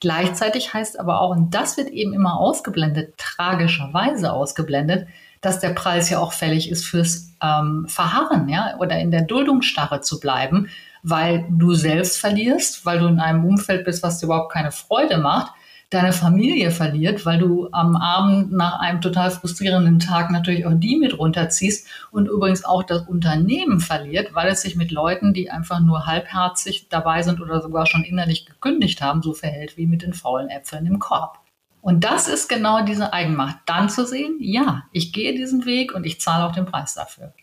[0.00, 5.06] Gleichzeitig heißt aber auch, und das wird eben immer ausgeblendet, tragischerweise ausgeblendet,
[5.42, 10.00] dass der Preis ja auch fällig ist fürs ähm, Verharren, ja, oder in der Duldungsstarre
[10.00, 10.68] zu bleiben,
[11.02, 15.18] weil du selbst verlierst, weil du in einem Umfeld bist, was dir überhaupt keine Freude
[15.18, 15.52] macht,
[15.90, 20.96] deine Familie verliert, weil du am Abend nach einem total frustrierenden Tag natürlich auch die
[20.96, 25.80] mit runterziehst und übrigens auch das Unternehmen verliert, weil es sich mit Leuten, die einfach
[25.80, 30.14] nur halbherzig dabei sind oder sogar schon innerlich gekündigt haben, so verhält wie mit den
[30.14, 31.41] faulen Äpfeln im Korb.
[31.82, 33.58] Und das ist genau diese Eigenmacht.
[33.66, 37.34] Dann zu sehen, ja, ich gehe diesen Weg und ich zahle auch den Preis dafür.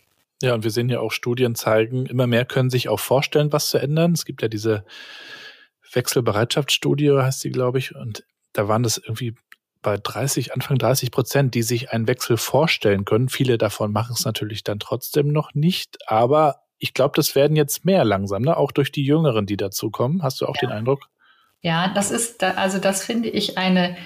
[0.42, 3.68] Ja, und wir sehen ja auch Studien zeigen, immer mehr können sich auch vorstellen, was
[3.68, 4.12] zu ändern.
[4.12, 4.86] Es gibt ja diese
[5.92, 8.24] Wechselbereitschaftsstudie, heißt die, glaube ich, und
[8.54, 9.34] da waren das irgendwie
[9.82, 13.28] bei 30, Anfang 30 Prozent, die sich einen Wechsel vorstellen können.
[13.28, 17.84] Viele davon machen es natürlich dann trotzdem noch nicht, aber ich glaube, das werden jetzt
[17.84, 18.56] mehr langsam, ne?
[18.56, 20.22] auch durch die Jüngeren, die dazukommen.
[20.22, 20.68] Hast du auch ja.
[20.68, 21.08] den Eindruck?
[21.60, 23.96] Ja, das ist, also das finde ich eine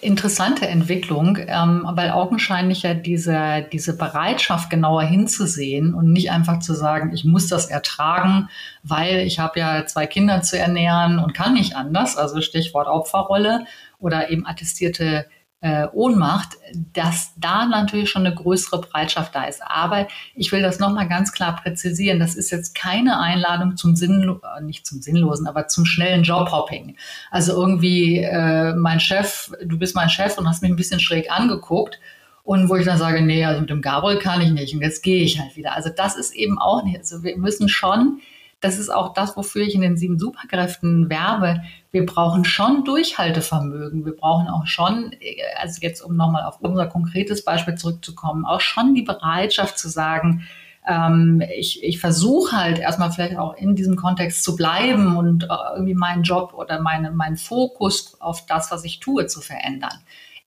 [0.00, 6.74] interessante Entwicklung, ähm, weil augenscheinlich ja diese, diese Bereitschaft genauer hinzusehen und nicht einfach zu
[6.74, 8.48] sagen, ich muss das ertragen,
[8.82, 13.64] weil ich habe ja zwei Kinder zu ernähren und kann nicht anders, also Stichwort Opferrolle
[13.98, 15.26] oder eben attestierte
[15.60, 16.56] äh, Ohnmacht,
[16.92, 19.60] dass da natürlich schon eine größere Bereitschaft da ist.
[19.64, 22.20] Aber ich will das nochmal ganz klar präzisieren.
[22.20, 26.96] Das ist jetzt keine Einladung zum Sinnlosen, äh, nicht zum Sinnlosen, aber zum schnellen Jobhopping.
[27.30, 31.30] Also irgendwie, äh, mein Chef, du bist mein Chef und hast mich ein bisschen schräg
[31.30, 31.98] angeguckt.
[32.44, 35.02] Und wo ich dann sage, nee, also mit dem Gabriel kann ich nicht und jetzt
[35.02, 35.74] gehe ich halt wieder.
[35.74, 38.20] Also das ist eben auch nicht, also wir müssen schon
[38.60, 41.62] das ist auch das, wofür ich in den sieben Superkräften werbe.
[41.92, 44.04] Wir brauchen schon Durchhaltevermögen.
[44.04, 45.12] Wir brauchen auch schon,
[45.60, 50.46] also jetzt um nochmal auf unser konkretes Beispiel zurückzukommen, auch schon die Bereitschaft zu sagen,
[50.88, 55.48] ähm, ich, ich versuche halt erstmal vielleicht auch in diesem Kontext zu bleiben und äh,
[55.74, 60.00] irgendwie meinen Job oder meine, meinen Fokus auf das, was ich tue, zu verändern.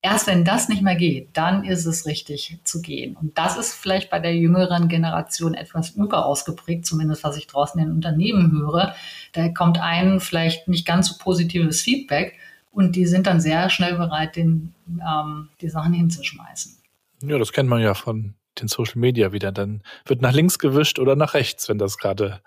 [0.03, 3.15] Erst wenn das nicht mehr geht, dann ist es richtig zu gehen.
[3.15, 7.91] Und das ist vielleicht bei der jüngeren Generation etwas überausgeprägt, zumindest was ich draußen in
[7.91, 8.95] Unternehmen höre.
[9.33, 12.33] Da kommt ein vielleicht nicht ganz so positives Feedback
[12.71, 16.77] und die sind dann sehr schnell bereit, den, ähm, die Sachen hinzuschmeißen.
[17.23, 19.51] Ja, das kennt man ja von den Social Media wieder.
[19.51, 22.41] Dann wird nach links gewischt oder nach rechts, wenn das gerade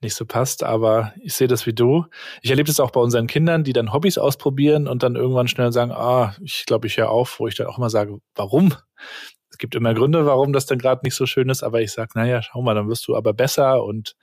[0.00, 0.62] nicht so passt.
[0.62, 2.06] Aber ich sehe das wie du.
[2.42, 5.72] Ich erlebe das auch bei unseren Kindern, die dann Hobbys ausprobieren und dann irgendwann schnell
[5.72, 8.74] sagen, ah, ich glaube, ich höre auf, wo ich dann auch immer sage, warum?
[9.50, 12.10] Es gibt immer Gründe, warum das dann gerade nicht so schön ist, aber ich sage,
[12.14, 14.14] naja, schau mal, dann wirst du aber besser und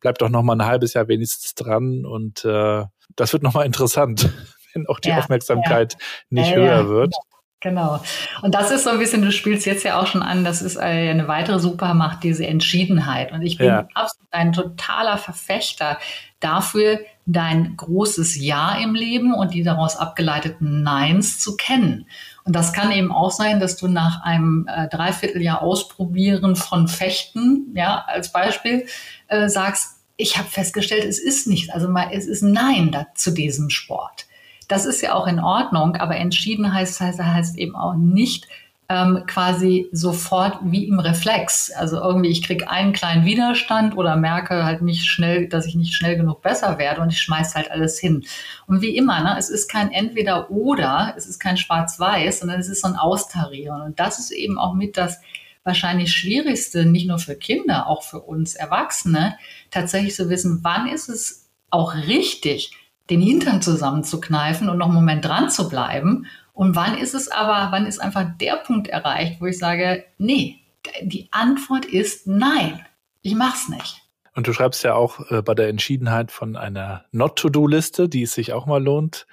[0.00, 3.62] bleib doch noch mal ein halbes Jahr wenigstens dran und äh, das wird noch mal
[3.66, 4.28] interessant,
[4.74, 5.98] wenn auch die ja, Aufmerksamkeit ja.
[6.30, 7.14] nicht ja, höher wird.
[7.62, 8.02] Genau.
[8.42, 10.76] Und das ist so ein bisschen, du spielst jetzt ja auch schon an, das ist
[10.76, 13.30] eine weitere Supermacht, diese Entschiedenheit.
[13.30, 13.86] Und ich bin ja.
[13.94, 15.98] absolut ein totaler Verfechter
[16.40, 22.06] dafür, dein großes Ja im Leben und die daraus abgeleiteten Neins zu kennen.
[22.44, 27.72] Und das kann eben auch sein, dass du nach einem äh, Dreivierteljahr Ausprobieren von Fechten,
[27.76, 28.86] ja, als Beispiel,
[29.28, 33.30] äh, sagst, ich habe festgestellt, es ist nicht, also mal, es ist Nein da, zu
[33.30, 34.26] diesem Sport.
[34.72, 38.48] Das ist ja auch in Ordnung, aber entschieden heißt, heißt, heißt eben auch nicht
[38.88, 41.70] ähm, quasi sofort wie im Reflex.
[41.70, 45.92] Also irgendwie, ich kriege einen kleinen Widerstand oder merke halt nicht schnell, dass ich nicht
[45.92, 48.24] schnell genug besser werde und ich schmeiße halt alles hin.
[48.66, 52.70] Und wie immer, ne, es ist kein Entweder oder, es ist kein Schwarz-Weiß, sondern es
[52.70, 53.82] ist so ein Austarieren.
[53.82, 55.20] Und das ist eben auch mit das
[55.64, 59.36] wahrscheinlich Schwierigste, nicht nur für Kinder, auch für uns Erwachsene,
[59.70, 62.72] tatsächlich zu wissen, wann ist es auch richtig,
[63.10, 66.26] den Hintern zusammenzukneifen und noch einen Moment dran zu bleiben.
[66.52, 70.60] Und wann ist es aber, wann ist einfach der Punkt erreicht, wo ich sage, nee,
[71.02, 72.84] die Antwort ist nein,
[73.22, 74.02] ich mach's nicht.
[74.34, 78.52] Und du schreibst ja auch äh, bei der Entschiedenheit von einer Not-to-Do-Liste, die es sich
[78.52, 79.26] auch mal lohnt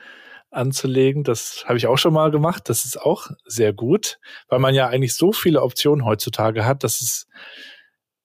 [0.52, 1.24] anzulegen.
[1.24, 2.70] Das habe ich auch schon mal gemacht.
[2.70, 7.02] Das ist auch sehr gut, weil man ja eigentlich so viele Optionen heutzutage hat, dass
[7.02, 7.28] es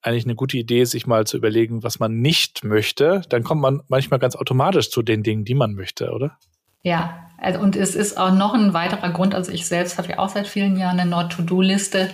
[0.04, 3.82] eigentlich eine gute Idee, sich mal zu überlegen, was man nicht möchte, dann kommt man
[3.88, 6.38] manchmal ganz automatisch zu den Dingen, die man möchte, oder?
[6.82, 10.18] Ja, also, und es ist auch noch ein weiterer Grund, also ich selbst habe ja
[10.18, 12.10] auch seit vielen Jahren eine Not-to-Do-Liste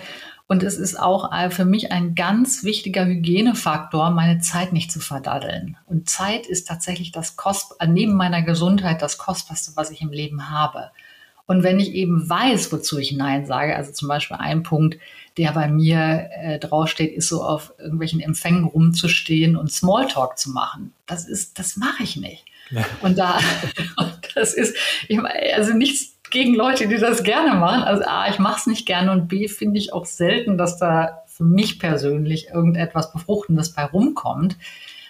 [0.46, 4.98] und es ist auch äh, für mich ein ganz wichtiger Hygienefaktor, meine Zeit nicht zu
[4.98, 5.76] verdaddeln.
[5.86, 10.50] Und Zeit ist tatsächlich das Kost, neben meiner Gesundheit das Kostbarste, was ich im Leben
[10.50, 10.90] habe.
[11.50, 14.98] Und wenn ich eben weiß, wozu ich Nein sage, also zum Beispiel ein Punkt,
[15.36, 20.92] der bei mir äh, draufsteht, ist so auf irgendwelchen Empfängen rumzustehen und Smalltalk zu machen.
[21.06, 22.44] Das ist, das mache ich nicht.
[22.70, 22.84] Ja.
[23.02, 23.40] Und da,
[24.36, 24.76] das ist,
[25.08, 27.82] ich meine, also nichts gegen Leute, die das gerne machen.
[27.82, 31.24] Also A, ich mache es nicht gerne und B, finde ich auch selten, dass da
[31.26, 34.56] für mich persönlich irgendetwas Befruchtendes bei rumkommt,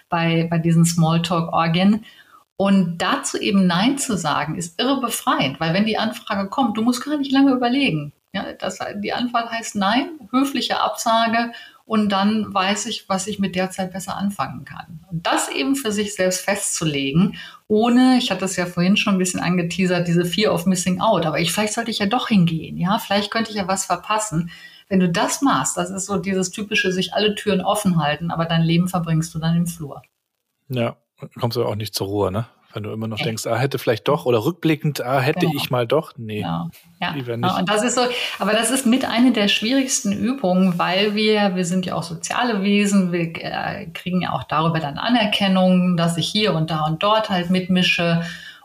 [0.09, 2.03] bei, bei diesen Smalltalk-Orgien.
[2.57, 6.83] Und dazu eben Nein zu sagen, ist irre befreiend, weil wenn die Anfrage kommt, du
[6.83, 8.13] musst gar nicht lange überlegen.
[8.33, 11.51] Ja, das, die Antwort heißt Nein, höfliche Absage
[11.85, 15.03] und dann weiß ich, was ich mit der Zeit besser anfangen kann.
[15.11, 17.35] Und das eben für sich selbst festzulegen,
[17.67, 21.25] ohne, ich hatte es ja vorhin schon ein bisschen angeteasert, diese Fear of Missing Out,
[21.25, 24.51] aber ich, vielleicht sollte ich ja doch hingehen, ja, vielleicht könnte ich ja was verpassen.
[24.87, 28.45] Wenn du das machst, das ist so dieses typische, sich alle Türen offen halten, aber
[28.45, 30.01] dein Leben verbringst du dann im Flur.
[30.69, 30.95] Ja,
[31.39, 32.47] kommst du auch nicht zur Ruhe, ne?
[32.73, 35.53] Wenn du immer noch denkst, ah, hätte vielleicht doch oder rückblickend, ah, hätte genau.
[35.57, 36.13] ich mal doch.
[36.17, 36.69] Nee, genau.
[37.01, 37.11] ja.
[37.13, 37.57] lieber nicht.
[37.57, 38.01] Und das ist so,
[38.39, 42.63] aber das ist mit einer der schwierigsten Übungen, weil wir, wir sind ja auch soziale
[42.63, 47.03] Wesen, wir äh, kriegen ja auch darüber dann Anerkennung, dass ich hier und da und
[47.03, 48.21] dort halt mitmische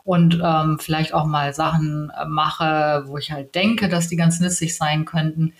[0.07, 4.39] und ähm, vielleicht auch mal Sachen äh, mache, wo ich halt denke, dass die ganz
[4.39, 5.53] nützlich sein könnten.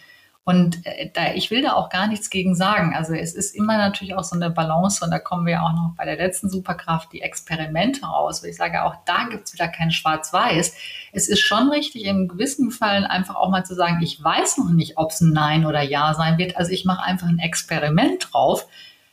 [0.47, 2.95] Und äh, da, ich will da auch gar nichts gegen sagen.
[2.95, 5.91] Also es ist immer natürlich auch so eine Balance und da kommen wir auch noch
[5.97, 9.91] bei der letzten Superkraft, die Experimente raus, ich sage, auch da gibt es wieder kein
[9.91, 10.73] Schwarz-Weiß.
[11.11, 14.69] Es ist schon richtig, in gewissen Fällen einfach auch mal zu sagen, ich weiß noch
[14.69, 16.55] nicht, ob es ein Nein oder Ja sein wird.
[16.55, 18.69] Also ich mache einfach ein Experiment drauf,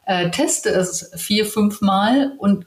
[0.07, 2.65] äh, teste es vier, fünf Mal und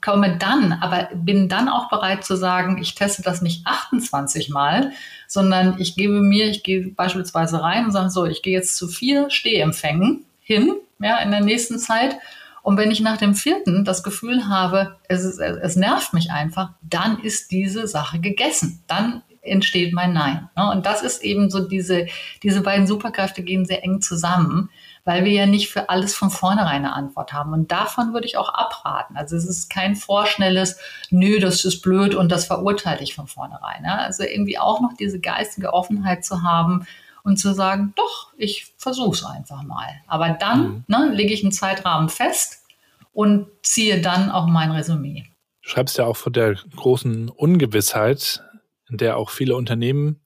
[0.00, 4.92] komme dann, aber bin dann auch bereit zu sagen, ich teste das nicht 28 Mal,
[5.26, 8.88] sondern ich gebe mir, ich gehe beispielsweise rein und sage so, ich gehe jetzt zu
[8.88, 12.16] vier Stehempfängen hin, ja, in der nächsten Zeit.
[12.62, 16.70] Und wenn ich nach dem vierten das Gefühl habe, es, ist, es nervt mich einfach,
[16.82, 18.82] dann ist diese Sache gegessen.
[18.86, 20.48] Dann entsteht mein Nein.
[20.56, 20.70] Ne?
[20.70, 22.06] Und das ist eben so diese,
[22.42, 24.70] diese beiden Superkräfte gehen sehr eng zusammen
[25.08, 27.54] weil wir ja nicht für alles von vornherein eine Antwort haben.
[27.54, 29.16] Und davon würde ich auch abraten.
[29.16, 30.78] Also es ist kein vorschnelles,
[31.08, 33.84] nö, das ist blöd und das verurteile ich von vornherein.
[33.86, 33.94] Ja?
[34.00, 36.86] Also irgendwie auch noch diese geistige Offenheit zu haben
[37.22, 39.88] und zu sagen, doch, ich versuche es einfach mal.
[40.08, 40.84] Aber dann mhm.
[40.88, 42.66] ne, lege ich einen Zeitrahmen fest
[43.14, 45.24] und ziehe dann auch mein Resümee.
[45.62, 48.42] Du schreibst ja auch von der großen Ungewissheit,
[48.90, 50.20] in der auch viele Unternehmen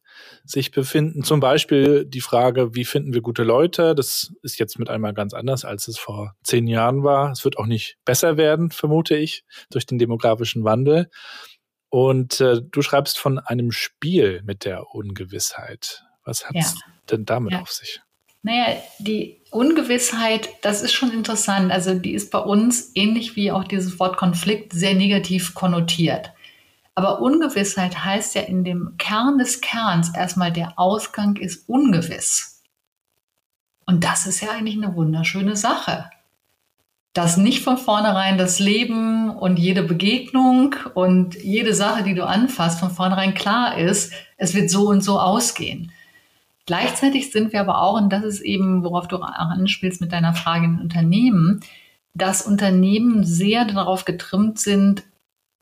[0.44, 1.22] sich befinden.
[1.22, 3.94] Zum Beispiel die Frage, wie finden wir gute Leute?
[3.94, 7.30] Das ist jetzt mit einmal ganz anders, als es vor zehn Jahren war.
[7.30, 11.10] Es wird auch nicht besser werden, vermute ich, durch den demografischen Wandel.
[11.88, 16.04] Und äh, du schreibst von einem Spiel mit der Ungewissheit.
[16.24, 16.92] Was hat es ja.
[17.10, 17.60] denn damit ja.
[17.60, 18.00] auf sich?
[18.42, 21.70] Naja, die Ungewissheit, das ist schon interessant.
[21.70, 26.32] Also die ist bei uns ähnlich wie auch dieses Wort Konflikt sehr negativ konnotiert.
[26.94, 32.62] Aber Ungewissheit heißt ja in dem Kern des Kerns erstmal, der Ausgang ist ungewiss.
[33.86, 36.10] Und das ist ja eigentlich eine wunderschöne Sache
[37.12, 42.80] dass nicht von vornherein das Leben und jede Begegnung und jede Sache, die du anfasst,
[42.80, 45.92] von vornherein klar ist, es wird so und so ausgehen.
[46.64, 50.64] Gleichzeitig sind wir aber auch, und das ist eben, worauf du anspielst mit deiner Frage
[50.64, 51.60] in Unternehmen,
[52.14, 55.02] dass Unternehmen sehr darauf getrimmt sind,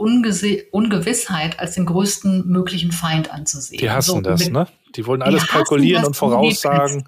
[0.01, 0.33] Unge
[0.71, 3.81] Ungewissheit als den größten möglichen Feind anzusehen.
[3.81, 4.67] Die hassen so, das, ne?
[4.97, 7.07] Die wollen alles kalkulieren und voraussagen.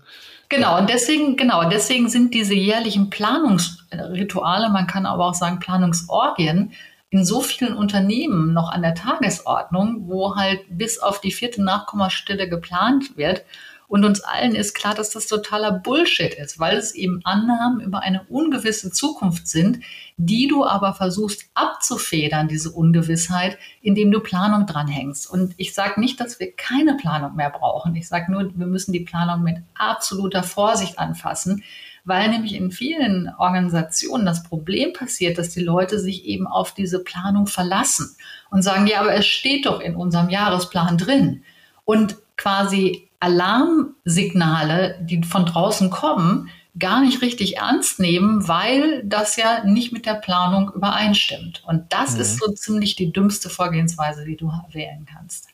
[0.49, 6.73] Genau, und deswegen, genau, deswegen sind diese jährlichen Planungsrituale, man kann aber auch sagen Planungsorgien,
[7.09, 12.49] in so vielen Unternehmen noch an der Tagesordnung, wo halt bis auf die vierte Nachkommastelle
[12.49, 13.45] geplant wird
[13.93, 18.01] und uns allen ist klar, dass das totaler Bullshit ist, weil es eben Annahmen über
[18.01, 19.81] eine ungewisse Zukunft sind,
[20.17, 25.31] die du aber versuchst abzufedern, diese Ungewissheit, indem du Planung dranhängst.
[25.31, 27.95] Und ich sage nicht, dass wir keine Planung mehr brauchen.
[27.95, 31.63] Ich sage nur, wir müssen die Planung mit absoluter Vorsicht anfassen,
[32.07, 37.05] weil nämlich in vielen Organisationen das Problem passiert, dass die Leute sich eben auf diese
[37.05, 38.17] Planung verlassen
[38.51, 41.45] und sagen, ja, aber es steht doch in unserem Jahresplan drin.
[41.85, 49.63] Und quasi Alarmsignale, die von draußen kommen, gar nicht richtig ernst nehmen, weil das ja
[49.65, 51.63] nicht mit der Planung übereinstimmt.
[51.67, 52.21] Und das mhm.
[52.21, 55.49] ist so ziemlich die dümmste Vorgehensweise, die du wählen kannst.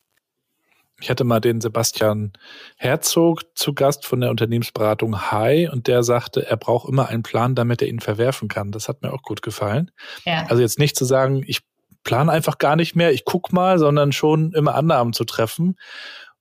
[1.01, 2.33] Ich hatte mal den Sebastian
[2.77, 7.55] Herzog zu Gast von der Unternehmensberatung High und der sagte, er braucht immer einen Plan,
[7.55, 8.73] damit er ihn verwerfen kann.
[8.73, 9.91] Das hat mir auch gut gefallen.
[10.25, 10.47] Ja.
[10.49, 11.61] Also jetzt nicht zu sagen, ich
[12.03, 15.77] plane einfach gar nicht mehr, ich guck mal, sondern schon immer Annahmen zu treffen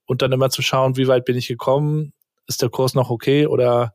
[0.07, 2.13] und dann immer zu schauen, wie weit bin ich gekommen,
[2.47, 3.93] ist der Kurs noch okay oder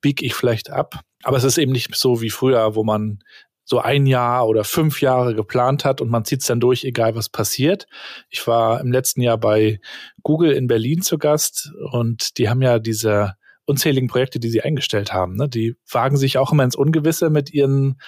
[0.00, 1.00] bieg ich vielleicht ab.
[1.24, 3.18] Aber es ist eben nicht so wie früher, wo man
[3.64, 7.16] so ein Jahr oder fünf Jahre geplant hat und man zieht es dann durch, egal
[7.16, 7.86] was passiert.
[8.28, 9.80] Ich war im letzten Jahr bei
[10.22, 13.34] Google in Berlin zu Gast und die haben ja diese
[13.64, 15.36] unzähligen Projekte, die sie eingestellt haben.
[15.36, 15.48] Ne?
[15.48, 17.98] Die wagen sich auch immer ins Ungewisse mit ihren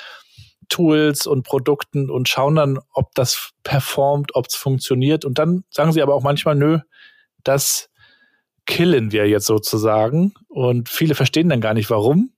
[0.69, 5.25] Tools und Produkten und schauen dann, ob das performt, ob es funktioniert.
[5.25, 6.81] Und dann sagen sie aber auch manchmal, nö,
[7.49, 7.89] das
[8.67, 10.35] killen wir jetzt sozusagen.
[10.49, 12.33] Und viele verstehen dann gar nicht warum.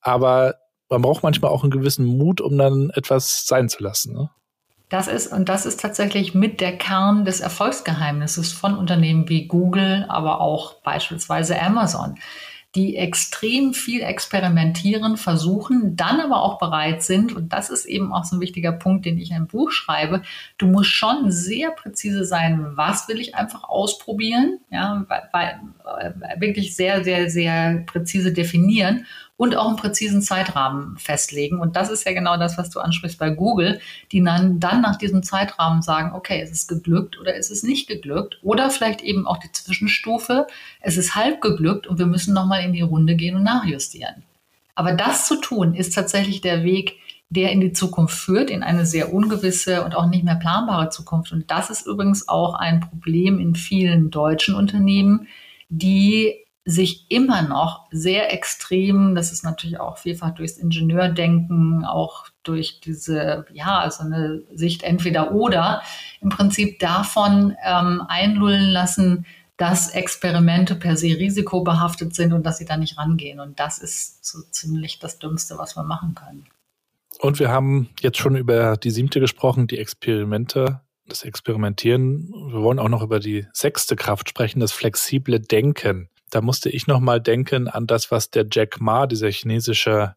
[0.00, 0.56] Aber
[0.90, 4.14] man braucht manchmal auch einen gewissen Mut, um dann etwas sein zu lassen.
[4.14, 4.30] Ne?
[4.90, 10.04] Das ist, und das ist tatsächlich mit der Kern des Erfolgsgeheimnisses von Unternehmen wie Google,
[10.08, 12.16] aber auch beispielsweise Amazon
[12.74, 18.24] die extrem viel experimentieren, versuchen, dann aber auch bereit sind, und das ist eben auch
[18.24, 20.22] so ein wichtiger Punkt, den ich einem Buch schreibe,
[20.58, 25.60] du musst schon sehr präzise sein, was will ich einfach ausprobieren, ja, weil,
[26.00, 29.06] äh, wirklich sehr, sehr, sehr präzise definieren
[29.36, 31.58] und auch einen präzisen Zeitrahmen festlegen.
[31.58, 33.80] Und das ist ja genau das, was du ansprichst bei Google,
[34.12, 37.88] die dann, dann nach diesem Zeitrahmen sagen, okay, ist es geglückt oder ist es nicht
[37.88, 38.38] geglückt?
[38.42, 40.46] Oder vielleicht eben auch die Zwischenstufe,
[40.80, 44.22] es ist halb geglückt und wir müssen nochmal in die Runde gehen und nachjustieren.
[44.76, 48.86] Aber das zu tun, ist tatsächlich der Weg, der in die Zukunft führt, in eine
[48.86, 51.32] sehr ungewisse und auch nicht mehr planbare Zukunft.
[51.32, 55.26] Und das ist übrigens auch ein Problem in vielen deutschen Unternehmen,
[55.68, 62.80] die sich immer noch sehr extrem, das ist natürlich auch vielfach durchs Ingenieurdenken, auch durch
[62.80, 65.82] diese, ja, also eine Sicht entweder oder,
[66.22, 69.26] im Prinzip davon ähm, einlullen lassen,
[69.58, 73.40] dass Experimente per se risikobehaftet sind und dass sie da nicht rangehen.
[73.40, 76.46] Und das ist so ziemlich das Dümmste, was wir machen können.
[77.20, 82.32] Und wir haben jetzt schon über die siebte gesprochen, die Experimente, das Experimentieren.
[82.50, 86.88] Wir wollen auch noch über die sechste Kraft sprechen, das flexible Denken da musste ich
[86.88, 90.16] nochmal denken an das, was der Jack Ma, dieser chinesische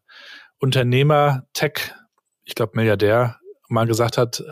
[0.58, 1.94] Unternehmer, Tech,
[2.44, 3.36] ich glaube Milliardär,
[3.68, 4.42] mal gesagt hat,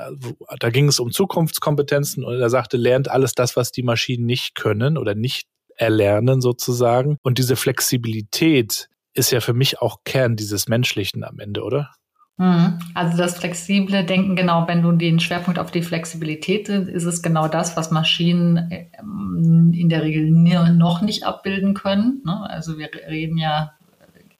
[0.61, 4.55] da ging es um Zukunftskompetenzen und er sagte, lernt alles das, was die Maschinen nicht
[4.55, 7.17] können oder nicht erlernen sozusagen.
[7.23, 11.91] Und diese Flexibilität ist ja für mich auch Kern dieses Menschlichen am Ende, oder?
[12.39, 12.79] Mhm.
[12.95, 17.23] Also das flexible Denken, genau, wenn du den Schwerpunkt auf die Flexibilität sind, ist es
[17.23, 22.23] genau das, was Maschinen ähm, in der Regel noch nicht abbilden können.
[22.25, 22.49] Ne?
[22.51, 23.73] Also wir reden ja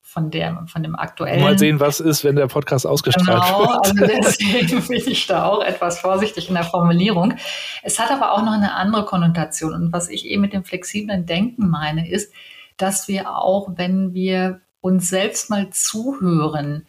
[0.03, 1.43] von, der, von dem aktuellen.
[1.43, 3.87] Mal sehen, was ist, wenn der Podcast ausgestrahlt genau, wird.
[3.87, 4.07] Also
[4.41, 7.35] deswegen bin ich da auch etwas vorsichtig in der Formulierung.
[7.83, 9.73] Es hat aber auch noch eine andere Konnotation.
[9.75, 12.33] Und was ich eben mit dem flexiblen Denken meine, ist,
[12.77, 16.87] dass wir auch, wenn wir uns selbst mal zuhören,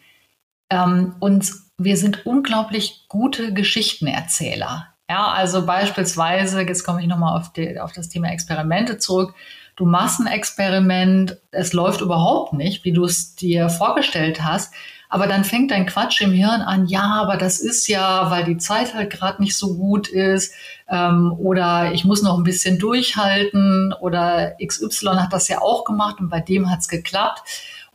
[0.70, 4.88] ähm, und wir sind unglaublich gute Geschichtenerzähler.
[5.10, 9.34] Ja, also beispielsweise, jetzt komme ich nochmal auf, auf das Thema Experimente zurück.
[9.76, 14.74] Du machst ein Experiment, es läuft überhaupt nicht, wie du es dir vorgestellt hast,
[15.08, 18.58] aber dann fängt dein Quatsch im Hirn an, ja, aber das ist ja, weil die
[18.58, 20.52] Zeit halt gerade nicht so gut ist
[20.88, 26.16] ähm, oder ich muss noch ein bisschen durchhalten oder XY hat das ja auch gemacht
[26.20, 27.42] und bei dem hat es geklappt.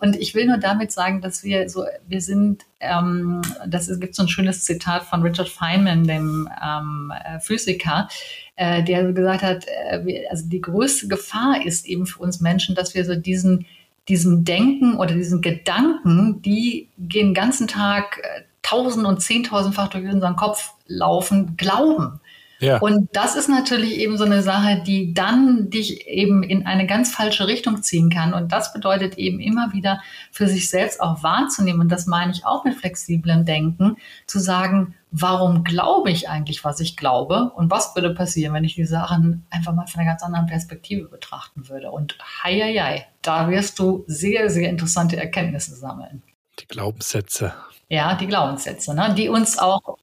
[0.03, 4.15] Und ich will nur damit sagen, dass wir so, wir sind, ähm, das ist, gibt
[4.15, 8.09] so ein schönes Zitat von Richard Feynman, dem ähm, äh, Physiker,
[8.57, 12.75] äh, der gesagt hat, äh, wir, also die größte Gefahr ist eben für uns Menschen,
[12.75, 13.65] dass wir so diesen,
[14.09, 20.35] diesen Denken oder diesen Gedanken, die den ganzen Tag äh, tausend und zehntausendfach durch unseren
[20.35, 22.19] Kopf laufen, glauben.
[22.63, 22.77] Ja.
[22.77, 27.13] Und das ist natürlich eben so eine Sache, die dann dich eben in eine ganz
[27.13, 28.33] falsche Richtung ziehen kann.
[28.33, 30.01] Und das bedeutet eben immer wieder
[30.31, 31.81] für sich selbst auch wahrzunehmen.
[31.81, 33.97] Und das meine ich auch mit flexiblem Denken,
[34.27, 37.51] zu sagen, warum glaube ich eigentlich, was ich glaube?
[37.53, 41.09] Und was würde passieren, wenn ich die Sachen einfach mal von einer ganz anderen Perspektive
[41.09, 41.91] betrachten würde?
[41.91, 46.23] Und hei, hei, hei, da wirst du sehr, sehr interessante Erkenntnisse sammeln.
[46.59, 47.53] Die Glaubenssätze.
[47.89, 49.13] Ja, die Glaubenssätze, ne?
[49.17, 49.97] die uns auch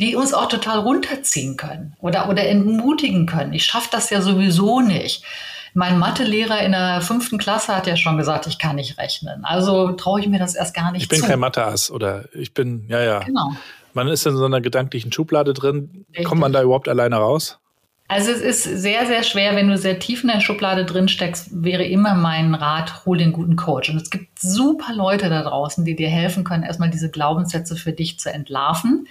[0.00, 3.52] die uns auch total runterziehen können oder, oder entmutigen können.
[3.52, 5.24] Ich schaffe das ja sowieso nicht.
[5.74, 9.44] Mein Mathelehrer in der fünften Klasse hat ja schon gesagt, ich kann nicht rechnen.
[9.44, 11.26] Also traue ich mir das erst gar nicht Ich bin zu.
[11.26, 13.18] kein Matheass oder ich bin, ja, ja.
[13.20, 13.52] Genau.
[13.92, 16.04] Man ist in so einer gedanklichen Schublade drin.
[16.10, 16.26] Richtig.
[16.26, 17.58] Kommt man da überhaupt alleine raus?
[18.06, 21.48] Also es ist sehr, sehr schwer, wenn du sehr tief in der Schublade drin steckst,
[21.62, 23.90] wäre immer mein Rat, hol den guten Coach.
[23.90, 27.92] Und es gibt super Leute da draußen, die dir helfen können, erstmal diese Glaubenssätze für
[27.92, 29.08] dich zu entlarven.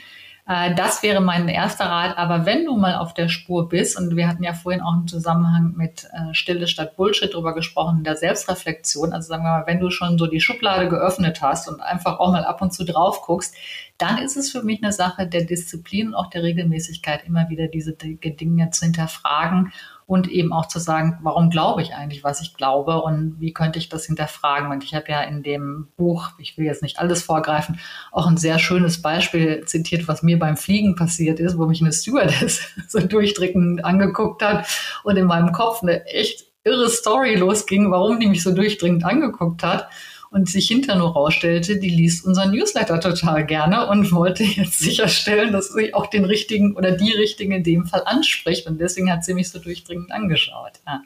[0.47, 2.17] Äh, das wäre mein erster Rat.
[2.17, 5.07] Aber wenn du mal auf der Spur bist, und wir hatten ja vorhin auch im
[5.07, 9.79] Zusammenhang mit äh, Stille statt Bullshit drüber gesprochen, der Selbstreflexion, also sagen wir mal, wenn
[9.79, 13.21] du schon so die Schublade geöffnet hast und einfach auch mal ab und zu drauf
[13.21, 13.55] guckst,
[13.97, 17.67] dann ist es für mich eine Sache der Disziplin und auch der Regelmäßigkeit, immer wieder
[17.67, 19.73] diese Dinge zu hinterfragen
[20.07, 23.77] und eben auch zu sagen, warum glaube ich eigentlich, was ich glaube und wie könnte
[23.77, 24.71] ich das hinterfragen.
[24.71, 27.79] Und ich habe ja in dem Buch, ich will jetzt nicht alles vorgreifen,
[28.13, 31.91] auch ein sehr schönes Beispiel zitiert, was mir beim Fliegen passiert ist, wo mich eine
[31.91, 34.65] Stewardess so durchdrückend angeguckt hat
[35.03, 39.61] und in meinem Kopf eine echt irre Story losging, warum die mich so durchdringend angeguckt
[39.61, 39.89] hat
[40.37, 45.51] und sich hinterher nur rausstellte, die liest unseren Newsletter total gerne und wollte jetzt sicherstellen,
[45.51, 48.67] dass sie auch den richtigen oder die richtigen in dem Fall anspricht.
[48.67, 50.73] Und deswegen hat sie mich so durchdringend angeschaut.
[50.85, 51.01] Ja.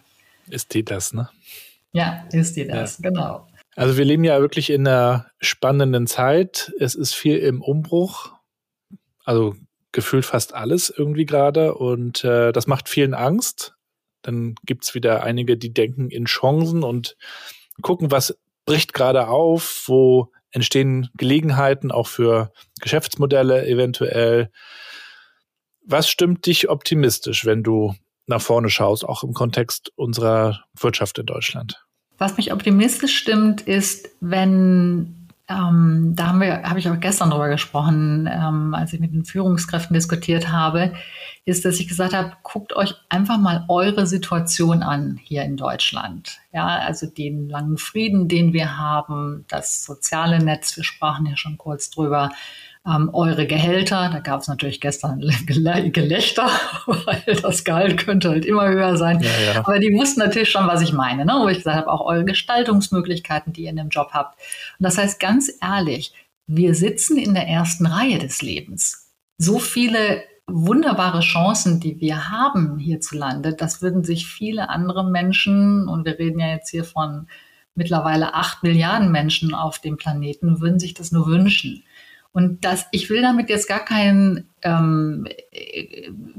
[0.50, 1.30] Ist die das, ne?
[1.94, 3.10] Ja, ist die das, ja.
[3.10, 3.48] genau.
[3.78, 6.74] Also wir leben ja wirklich in einer spannenden Zeit.
[6.78, 8.34] Es ist viel im Umbruch.
[9.24, 9.56] Also
[9.94, 11.76] gefühlt fast alles irgendwie gerade.
[11.76, 13.76] Und äh, das macht vielen Angst.
[14.24, 17.16] Dann gibt es wieder einige, die denken in Chancen und
[17.82, 18.38] gucken, was
[18.72, 24.49] bricht gerade auf, wo entstehen Gelegenheiten auch für Geschäftsmodelle eventuell.
[25.86, 27.95] Was stimmt dich optimistisch, wenn du
[28.28, 31.86] nach vorne schaust, auch im Kontext unserer Wirtschaft in Deutschland?
[32.17, 35.20] Was mich optimistisch stimmt, ist, wenn
[35.58, 39.26] ähm, da haben wir, habe ich auch gestern drüber gesprochen, ähm, als ich mit den
[39.26, 40.93] Führungskräften diskutiert habe,
[41.45, 46.39] ist, dass ich gesagt habe, guckt euch einfach mal eure Situation an hier in Deutschland.
[46.54, 51.58] Ja, also den langen Frieden, den wir haben, das soziale Netz, wir sprachen ja schon
[51.58, 52.32] kurz drüber,
[52.86, 54.10] ähm, eure Gehälter.
[54.12, 56.50] Da gab es natürlich gestern Gelächter,
[56.86, 59.20] weil das Gehalt könnte halt immer höher sein.
[59.22, 59.60] Ja, ja.
[59.60, 61.34] Aber die wussten natürlich schon, was ich meine, ne?
[61.42, 64.40] wo ich gesagt habe, auch eure Gestaltungsmöglichkeiten, die ihr in dem Job habt.
[64.80, 66.14] Und das heißt ganz ehrlich,
[66.48, 69.12] wir sitzen in der ersten Reihe des Lebens.
[69.38, 76.06] So viele wunderbare Chancen, die wir haben hierzulande, das würden sich viele andere Menschen, und
[76.06, 77.28] wir reden ja jetzt hier von
[77.74, 81.84] mittlerweile acht Milliarden Menschen auf dem Planeten, würden sich das nur wünschen.
[82.34, 85.28] Und das, ich will damit jetzt gar kein ähm,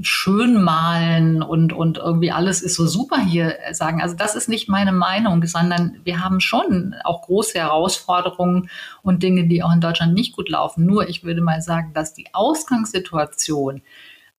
[0.01, 4.01] schön malen und, und irgendwie alles ist so super hier sagen.
[4.01, 8.71] Also das ist nicht meine Meinung, sondern wir haben schon auch große Herausforderungen
[9.03, 10.87] und Dinge, die auch in Deutschland nicht gut laufen.
[10.87, 13.83] Nur ich würde mal sagen, dass die Ausgangssituation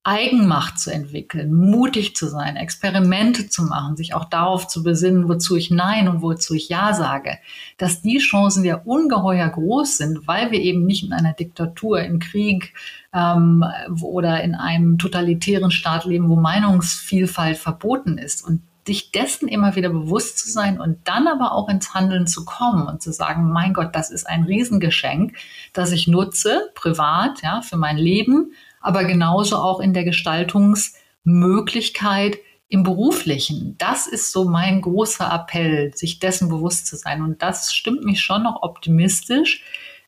[0.06, 5.56] Eigenmacht zu entwickeln, mutig zu sein, Experimente zu machen, sich auch darauf zu besinnen, wozu
[5.56, 7.38] ich Nein und wozu ich Ja sage,
[7.78, 12.20] dass die Chancen ja ungeheuer groß sind, weil wir eben nicht in einer Diktatur, im
[12.20, 12.74] Krieg
[13.14, 13.64] ähm,
[14.02, 18.46] oder in einem totalitären Staat leben, wo Meinungsvielfalt verboten ist.
[18.46, 22.44] Und sich dessen immer wieder bewusst zu sein und dann aber auch ins Handeln zu
[22.44, 25.38] kommen und zu sagen, mein Gott, das ist ein Riesengeschenk,
[25.72, 28.52] das ich nutze, privat, ja, für mein Leben,
[28.84, 33.78] aber genauso auch in der Gestaltungsmöglichkeit im beruflichen.
[33.78, 37.22] Das ist so mein großer Appell, sich dessen bewusst zu sein.
[37.22, 39.64] Und das stimmt mich schon noch optimistisch,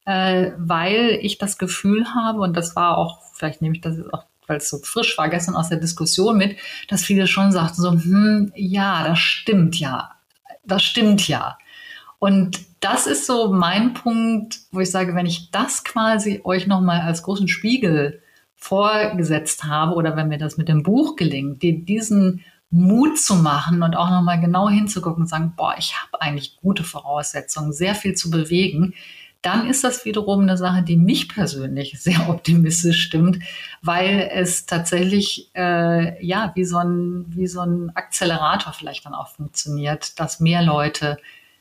[0.06, 4.26] äh, weil ich das Gefühl habe, und das war auch, vielleicht nehme ich das auch
[4.48, 6.56] weil es so frisch war, gestern aus der Diskussion mit,
[6.88, 10.12] dass viele schon sagten so, hm, ja, das stimmt ja,
[10.64, 11.58] das stimmt ja.
[12.20, 17.02] Und das ist so mein Punkt, wo ich sage, wenn ich das quasi euch nochmal
[17.02, 18.22] als großen Spiegel
[18.68, 23.84] vorgesetzt habe oder wenn mir das mit dem Buch gelingt, die, diesen Mut zu machen
[23.84, 28.16] und auch nochmal genau hinzugucken und sagen, boah, ich habe eigentlich gute Voraussetzungen, sehr viel
[28.16, 28.96] zu bewegen,
[29.44, 33.38] dann ist das wiederum eine Sache, die mich persönlich sehr optimistisch stimmt,
[33.84, 39.28] weil es tatsächlich äh, ja wie so, ein, wie so ein Akzelerator vielleicht dann auch
[39.28, 41.18] funktioniert, dass mehr Leute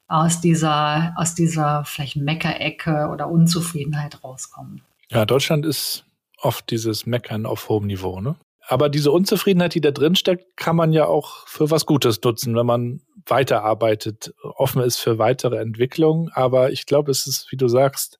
[0.08, 4.80] aus dieser, aus dieser vielleicht Meckerecke oder Unzufriedenheit rauskommen.
[5.10, 6.03] Ja, Deutschland ist
[6.44, 8.36] oft dieses Meckern auf hohem Niveau, ne?
[8.66, 12.56] Aber diese Unzufriedenheit, die da drin steckt, kann man ja auch für was Gutes nutzen,
[12.56, 16.30] wenn man weiterarbeitet, offen ist für weitere Entwicklungen.
[16.32, 18.18] Aber ich glaube, es ist, wie du sagst,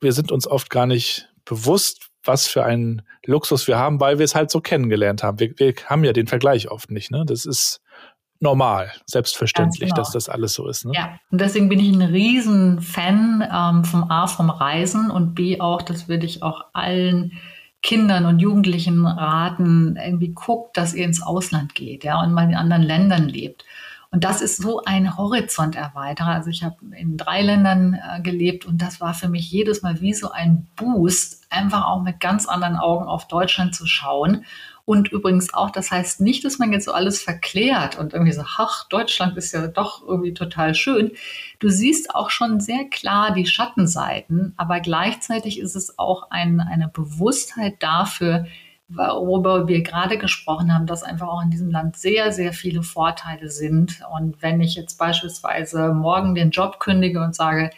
[0.00, 4.24] wir sind uns oft gar nicht bewusst, was für einen Luxus wir haben, weil wir
[4.24, 5.38] es halt so kennengelernt haben.
[5.40, 7.10] Wir, wir haben ja den Vergleich oft nicht.
[7.10, 7.24] Ne?
[7.26, 7.80] Das ist
[8.40, 9.96] normal, selbstverständlich, genau.
[9.96, 10.84] dass das alles so ist.
[10.84, 10.92] Ne?
[10.94, 15.60] Ja, und deswegen bin ich ein riesen Fan ähm, vom A, vom Reisen und B
[15.60, 17.32] auch, das würde ich auch allen
[17.82, 22.54] Kindern und Jugendlichen raten, irgendwie guckt, dass ihr ins Ausland geht, ja, und mal in
[22.54, 23.64] anderen Ländern lebt.
[24.12, 26.32] Und das ist so ein Horizonterweiterer.
[26.32, 30.02] Also ich habe in drei Ländern äh, gelebt und das war für mich jedes Mal
[30.02, 34.44] wie so ein Boost, einfach auch mit ganz anderen Augen auf Deutschland zu schauen
[34.84, 38.42] und übrigens auch, das heißt nicht, dass man jetzt so alles verklärt und irgendwie so,
[38.58, 41.12] ach, Deutschland ist ja doch irgendwie total schön.
[41.60, 46.88] Du siehst auch schon sehr klar die Schattenseiten, aber gleichzeitig ist es auch ein, eine
[46.88, 48.46] Bewusstheit dafür,
[48.88, 53.48] worüber wir gerade gesprochen haben, dass einfach auch in diesem Land sehr, sehr viele Vorteile
[53.50, 54.02] sind.
[54.12, 57.70] Und wenn ich jetzt beispielsweise morgen den Job kündige und sage,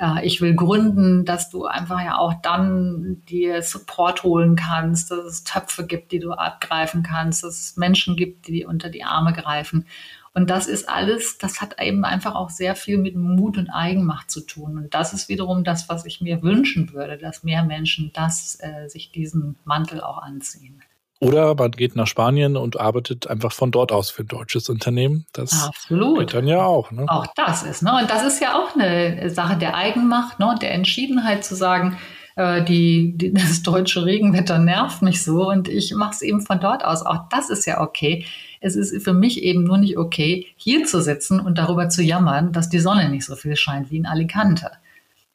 [0.00, 5.24] äh, ich will gründen, dass du einfach ja auch dann dir Support holen kannst, dass
[5.24, 9.32] es Töpfe gibt, die du abgreifen kannst, dass es Menschen gibt, die unter die Arme
[9.32, 9.86] greifen.
[10.32, 14.30] Und das ist alles, das hat eben einfach auch sehr viel mit Mut und Eigenmacht
[14.30, 14.78] zu tun.
[14.78, 18.88] Und das ist wiederum das, was ich mir wünschen würde, dass mehr Menschen das, äh,
[18.88, 20.82] sich diesen Mantel auch anziehen.
[21.20, 25.26] Oder man geht nach Spanien und arbeitet einfach von dort aus für ein deutsches Unternehmen.
[25.34, 26.20] Das Absolut.
[26.20, 26.90] geht dann ja auch.
[26.90, 27.04] Ne?
[27.08, 27.82] Auch das ist.
[27.82, 27.92] Ne?
[28.00, 30.54] Und das ist ja auch eine Sache der Eigenmacht, ne?
[30.62, 31.98] der Entschiedenheit zu sagen,
[32.36, 36.58] äh, die, die, das deutsche Regenwetter nervt mich so und ich mache es eben von
[36.58, 37.04] dort aus.
[37.04, 38.24] Auch das ist ja okay.
[38.62, 42.52] Es ist für mich eben nur nicht okay, hier zu sitzen und darüber zu jammern,
[42.52, 44.70] dass die Sonne nicht so viel scheint wie in Alicante.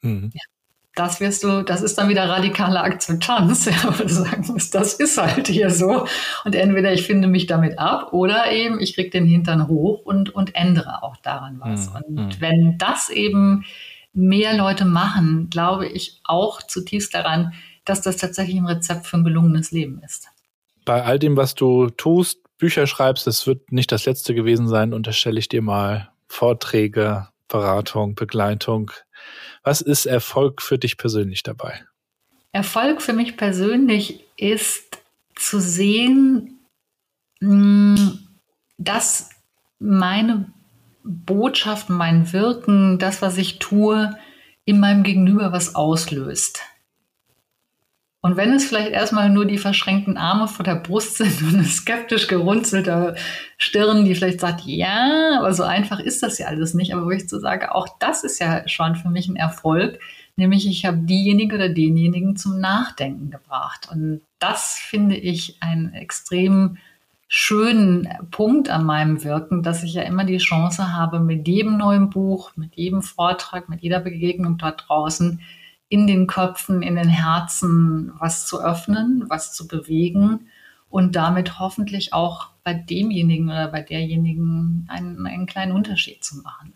[0.02, 0.32] Mhm.
[0.34, 0.42] Ja
[0.96, 4.94] das wirst du, das ist dann wieder radikale Akzeptanz, ja, wo du sagen musst, das
[4.94, 6.06] ist halt hier so.
[6.44, 10.34] Und entweder ich finde mich damit ab oder eben ich krieg den Hintern hoch und,
[10.34, 11.90] und ändere auch daran was.
[11.90, 11.96] Mhm.
[11.96, 12.40] Und hm.
[12.40, 13.64] wenn das eben
[14.14, 17.52] mehr Leute machen, glaube ich auch zutiefst daran,
[17.84, 20.28] dass das tatsächlich ein Rezept für ein gelungenes Leben ist.
[20.86, 24.94] Bei all dem, was du tust, Bücher schreibst, das wird nicht das letzte gewesen sein,
[24.94, 28.90] unterstelle ich dir mal Vorträge, Beratung, Begleitung.
[29.66, 31.84] Was ist Erfolg für dich persönlich dabei?
[32.52, 34.98] Erfolg für mich persönlich ist
[35.34, 36.60] zu sehen,
[37.40, 38.28] hm,
[38.78, 39.30] dass
[39.80, 40.48] meine
[41.02, 44.16] Botschaft, mein Wirken, das, was ich tue,
[44.66, 46.60] in meinem Gegenüber was auslöst.
[48.26, 51.64] Und wenn es vielleicht erstmal nur die verschränkten Arme vor der Brust sind und eine
[51.64, 53.14] skeptisch gerunzelte
[53.56, 56.92] Stirn, die vielleicht sagt, ja, aber so einfach ist das ja alles nicht.
[56.92, 60.00] Aber wo ich so sage, auch das ist ja schon für mich ein Erfolg,
[60.34, 63.88] nämlich ich habe diejenige oder denjenigen zum Nachdenken gebracht.
[63.92, 66.78] Und das finde ich einen extrem
[67.28, 72.10] schönen Punkt an meinem Wirken, dass ich ja immer die Chance habe, mit jedem neuen
[72.10, 75.40] Buch, mit jedem Vortrag, mit jeder Begegnung dort draußen,
[75.88, 80.48] in den Köpfen, in den Herzen was zu öffnen, was zu bewegen
[80.88, 86.74] und damit hoffentlich auch bei demjenigen oder bei derjenigen einen, einen kleinen Unterschied zu machen.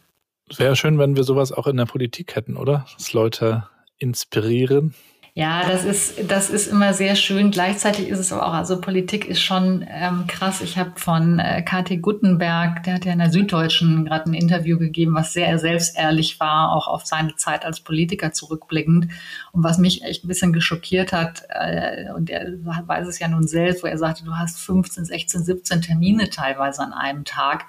[0.57, 2.87] Wäre schön, wenn wir sowas auch in der Politik hätten, oder?
[2.97, 4.95] Dass Leute inspirieren.
[5.35, 7.53] Ja, das ist, das ist immer sehr schön.
[7.53, 10.61] Gleichzeitig ist es aber auch, also Politik ist schon ähm, krass.
[10.61, 14.77] Ich habe von äh, KT Guttenberg, der hat ja in der Süddeutschen gerade ein Interview
[14.77, 19.07] gegeben, was sehr selbstehrlich war, auch auf seine Zeit als Politiker zurückblickend.
[19.53, 23.47] Und was mich echt ein bisschen geschockiert hat, äh, und er weiß es ja nun
[23.47, 27.67] selbst, wo er sagte, du hast 15, 16, 17 Termine teilweise an einem Tag.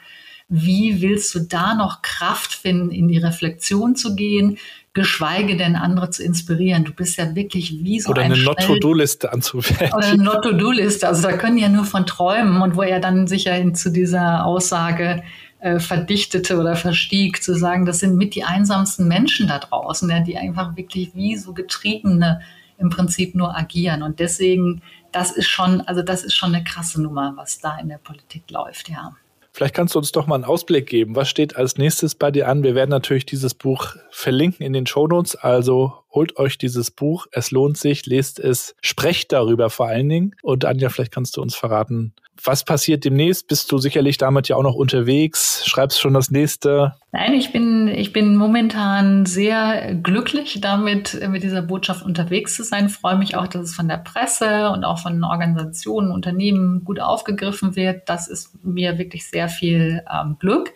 [0.54, 4.58] Wie willst du da noch Kraft finden, in die Reflexion zu gehen?
[4.94, 6.84] Geschweige denn andere zu inspirieren.
[6.84, 9.94] Du bist ja wirklich wie so oder ein eine Not-to-Do-Liste anzuwenden.
[9.94, 11.08] Oder eine Not-to-Do-Liste.
[11.08, 14.46] Also da können ja nur von träumen und wo er dann sicher hin zu dieser
[14.46, 15.24] Aussage
[15.60, 20.20] äh, verdichtete oder verstieg, zu sagen, das sind mit die einsamsten Menschen da draußen, ja,
[20.20, 22.42] die einfach wirklich wie so Getriebene
[22.78, 24.04] im Prinzip nur agieren.
[24.04, 24.82] Und deswegen,
[25.14, 28.50] das ist schon, also das ist schon eine krasse Nummer, was da in der Politik
[28.50, 29.16] läuft, ja.
[29.52, 31.16] Vielleicht kannst du uns doch mal einen Ausblick geben.
[31.16, 32.64] Was steht als nächstes bei dir an?
[32.64, 35.36] Wir werden natürlich dieses Buch verlinken in den Shownotes.
[35.36, 37.28] Also holt euch dieses Buch.
[37.32, 38.06] Es lohnt sich.
[38.06, 38.76] Lest es.
[38.82, 40.36] Sprecht darüber vor allen Dingen.
[40.42, 43.48] Und Anja, vielleicht kannst du uns verraten, was passiert demnächst?
[43.48, 45.64] Bist du sicherlich damit ja auch noch unterwegs?
[45.66, 46.96] Schreibst schon das nächste?
[47.12, 52.90] Nein, ich bin, ich bin momentan sehr glücklich damit, mit dieser Botschaft unterwegs zu sein.
[52.90, 57.76] Freue mich auch, dass es von der Presse und auch von Organisationen, Unternehmen gut aufgegriffen
[57.76, 58.10] wird.
[58.10, 60.74] Das ist mir wirklich sehr viel ähm, Glück.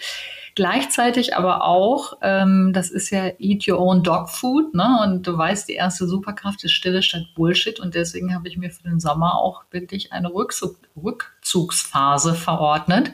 [0.55, 5.01] Gleichzeitig aber auch, ähm, das ist ja Eat Your Own Dog Food, ne?
[5.03, 7.77] Und du weißt, die erste Superkraft ist Stille statt Bullshit.
[7.77, 13.11] Und deswegen habe ich mir für den Sommer auch wirklich eine Rückzug Rückzugsphase verordnet,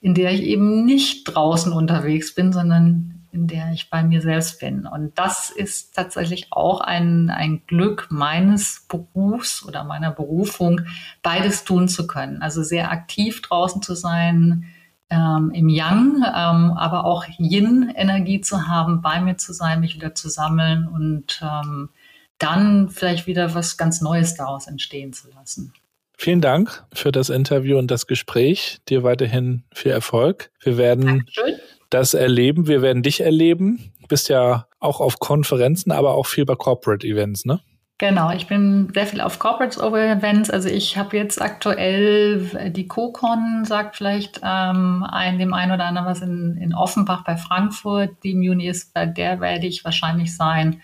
[0.00, 4.58] in der ich eben nicht draußen unterwegs bin, sondern in der ich bei mir selbst
[4.58, 4.84] bin.
[4.84, 10.80] Und das ist tatsächlich auch ein, ein Glück meines Berufs oder meiner Berufung,
[11.22, 12.42] beides tun zu können.
[12.42, 14.66] Also sehr aktiv draußen zu sein,
[15.10, 20.14] ähm, im Yang, ähm, aber auch Yin-Energie zu haben, bei mir zu sein, mich wieder
[20.14, 21.90] zu sammeln und ähm,
[22.38, 25.72] dann vielleicht wieder was ganz Neues daraus entstehen zu lassen.
[26.16, 28.78] Vielen Dank für das Interview und das Gespräch.
[28.88, 30.50] Dir weiterhin viel Erfolg.
[30.62, 31.54] Wir werden Dankeschön.
[31.88, 32.66] das erleben.
[32.66, 33.92] Wir werden dich erleben.
[34.02, 37.60] Du bist ja auch auf Konferenzen, aber auch viel bei Corporate Events, ne?
[38.00, 40.48] Genau, ich bin sehr viel auf Corporate Events.
[40.48, 46.08] Also ich habe jetzt aktuell die CoCon, sagt vielleicht ähm, ein, dem einen oder anderen
[46.08, 48.12] was in, in Offenbach bei Frankfurt.
[48.24, 50.80] Die Muni ist, bei der werde ich wahrscheinlich sein.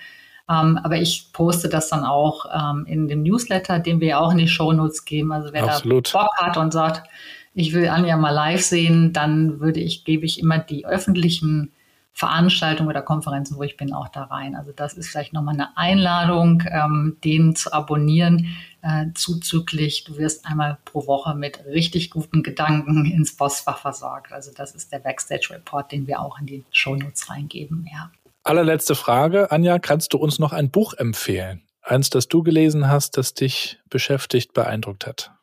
[0.50, 4.36] Ähm, aber ich poste das dann auch ähm, in dem Newsletter, den wir auch in
[4.36, 5.32] die Shownotes geben.
[5.32, 6.12] Also wer Absolut.
[6.12, 7.08] da Bock hat und sagt,
[7.54, 11.72] ich will Anja mal live sehen, dann würde ich, gebe ich immer die öffentlichen
[12.16, 14.54] Veranstaltungen oder Konferenzen, wo ich bin, auch da rein.
[14.54, 18.56] Also das ist vielleicht nochmal eine Einladung, ähm, den zu abonnieren.
[18.80, 24.32] Äh, zuzüglich, du wirst einmal pro Woche mit richtig guten Gedanken ins Postfach versorgt.
[24.32, 27.86] Also das ist der Backstage Report, den wir auch in die Shownotes reingeben.
[27.92, 28.10] Ja.
[28.44, 31.64] Allerletzte Frage, Anja, kannst du uns noch ein Buch empfehlen?
[31.82, 35.35] Eins, das du gelesen hast, das dich beschäftigt, beeindruckt hat?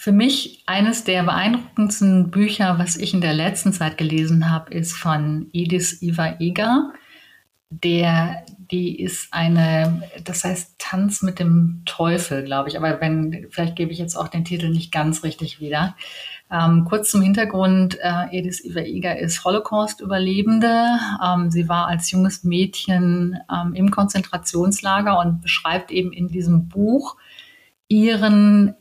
[0.00, 4.96] Für mich eines der beeindruckendsten Bücher, was ich in der letzten Zeit gelesen habe, ist
[4.96, 6.94] von Edith Iva Eger.
[7.68, 12.78] Der, die ist eine, das heißt Tanz mit dem Teufel, glaube ich.
[12.78, 15.94] Aber wenn, vielleicht gebe ich jetzt auch den Titel nicht ganz richtig wieder.
[16.50, 20.98] Ähm, kurz zum Hintergrund, äh, Edith Iva Eger ist Holocaust-Überlebende.
[21.22, 27.18] Ähm, sie war als junges Mädchen ähm, im Konzentrationslager und beschreibt eben in diesem Buch
[27.86, 28.76] ihren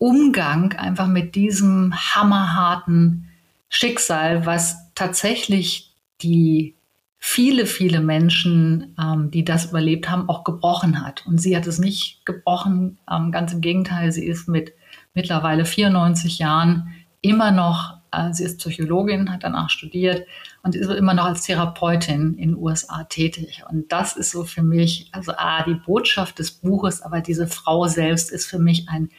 [0.00, 3.28] Umgang einfach mit diesem hammerharten
[3.68, 5.92] Schicksal, was tatsächlich
[6.22, 6.74] die
[7.18, 11.26] viele, viele Menschen, ähm, die das überlebt haben, auch gebrochen hat.
[11.26, 14.72] Und sie hat es nicht gebrochen, ähm, ganz im Gegenteil, sie ist mit
[15.12, 20.26] mittlerweile 94 Jahren immer noch, äh, sie ist Psychologin, hat danach studiert
[20.62, 23.64] und ist immer noch als Therapeutin in den USA tätig.
[23.68, 27.86] Und das ist so für mich, also ah, die Botschaft des Buches, aber diese Frau
[27.86, 29.10] selbst ist für mich ein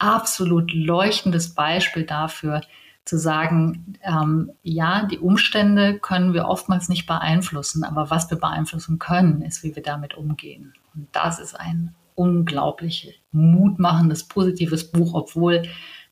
[0.00, 2.62] absolut leuchtendes Beispiel dafür,
[3.04, 8.98] zu sagen, ähm, ja, die Umstände können wir oftmals nicht beeinflussen, aber was wir beeinflussen
[8.98, 10.74] können, ist, wie wir damit umgehen.
[10.94, 15.62] Und das ist ein unglaublich mutmachendes, positives Buch, obwohl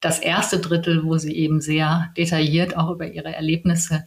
[0.01, 4.05] das erste Drittel, wo sie eben sehr detailliert auch über ihre Erlebnisse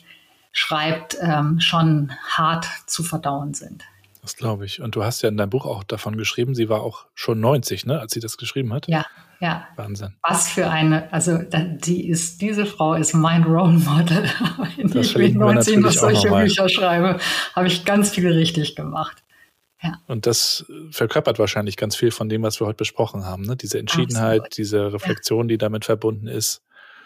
[0.52, 3.84] schreibt, ähm, schon hart zu verdauen sind.
[4.22, 4.82] Das glaube ich.
[4.82, 7.88] Und du hast ja in deinem Buch auch davon geschrieben, sie war auch schon 90,
[7.88, 8.88] ne, als sie das geschrieben hat.
[8.88, 9.06] Ja,
[9.40, 9.68] ja.
[9.76, 10.16] Wahnsinn.
[10.22, 14.24] Was für eine, also die ist, diese Frau ist mein Role Model.
[14.78, 17.20] Wenn das ich mit 19 noch solche Bücher schreibe,
[17.56, 19.24] habe ich ganz viel richtig gemacht.
[19.82, 20.00] Ja.
[20.06, 23.44] Und das verkörpert wahrscheinlich ganz viel von dem, was wir heute besprochen haben.
[23.44, 23.56] Ne?
[23.56, 24.58] Diese Entschiedenheit, Absolut.
[24.58, 25.54] diese Reflexion, ja.
[25.54, 26.62] die damit verbunden ist.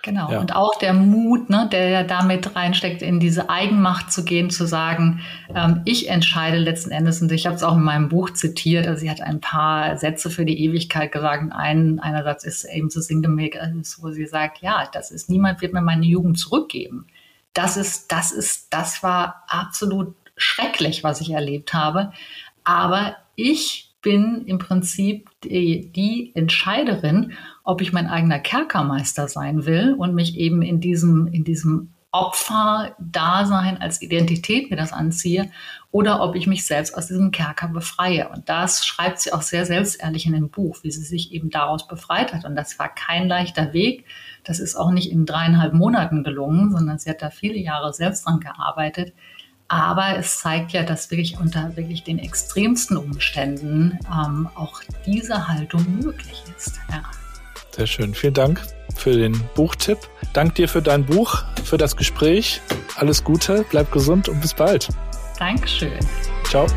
[0.05, 0.31] Genau.
[0.31, 0.39] Ja.
[0.39, 4.67] Und auch der Mut, ne, der ja damit reinsteckt, in diese Eigenmacht zu gehen, zu
[4.67, 5.21] sagen,
[5.55, 7.23] ähm, ich entscheide letzten Endes.
[7.23, 8.85] Und ich habe es auch in meinem Buch zitiert.
[8.85, 11.41] Also sie hat ein paar Sätze für die Ewigkeit gesagt.
[11.41, 15.63] Und ein, einer Satz ist eben so sinngemäß, wo sie sagt, ja, das ist, niemand
[15.63, 17.07] wird mir meine Jugend zurückgeben.
[17.53, 22.11] Das ist, das ist, das war absolut schrecklich, was ich erlebt habe.
[22.63, 27.33] Aber ich bin im Prinzip die, die Entscheiderin
[27.65, 33.81] ob ich mein eigener Kerkermeister sein will und mich eben in diesem, in diesem Opfer-Dasein
[33.81, 35.51] als Identität mir das anziehe
[35.91, 38.29] oder ob ich mich selbst aus diesem Kerker befreie.
[38.29, 41.87] Und das schreibt sie auch sehr selbstehrlich in dem Buch, wie sie sich eben daraus
[41.87, 42.45] befreit hat.
[42.45, 44.05] Und das war kein leichter Weg.
[44.45, 48.25] Das ist auch nicht in dreieinhalb Monaten gelungen, sondern sie hat da viele Jahre selbst
[48.25, 49.13] dran gearbeitet.
[49.67, 55.83] Aber es zeigt ja, dass wirklich unter wirklich den extremsten Umständen ähm, auch diese Haltung
[56.01, 56.79] möglich ist.
[56.89, 57.01] Ja.
[57.71, 58.13] Sehr schön.
[58.13, 58.61] Vielen Dank
[58.95, 59.97] für den Buchtipp.
[60.33, 62.61] Dank dir für dein Buch, für das Gespräch.
[62.95, 64.89] Alles Gute, bleib gesund und bis bald.
[65.39, 65.99] Dankeschön.
[66.45, 66.67] Ciao.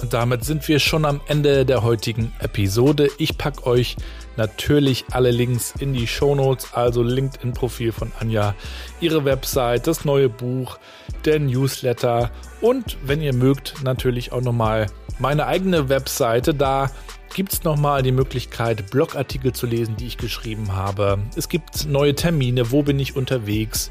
[0.00, 3.08] Und damit sind wir schon am Ende der heutigen Episode.
[3.18, 3.96] Ich packe euch
[4.36, 8.54] natürlich alle Links in die Shownotes, also LinkedIn-Profil von Anja,
[9.00, 10.78] ihre Website, das neue Buch,
[11.24, 14.86] der Newsletter und wenn ihr mögt, natürlich auch nochmal
[15.18, 16.54] meine eigene Webseite.
[16.54, 16.90] Da
[17.34, 21.18] gibt es nochmal die Möglichkeit, Blogartikel zu lesen, die ich geschrieben habe.
[21.36, 23.90] Es gibt neue Termine, wo bin ich unterwegs.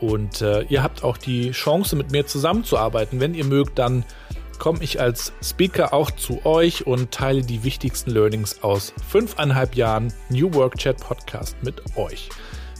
[0.00, 3.20] Und äh, ihr habt auch die Chance, mit mir zusammenzuarbeiten.
[3.20, 4.04] Wenn ihr mögt, dann
[4.58, 10.12] komme ich als Speaker auch zu euch und teile die wichtigsten Learnings aus fünfeinhalb Jahren
[10.28, 12.28] New Work Chat Podcast mit euch.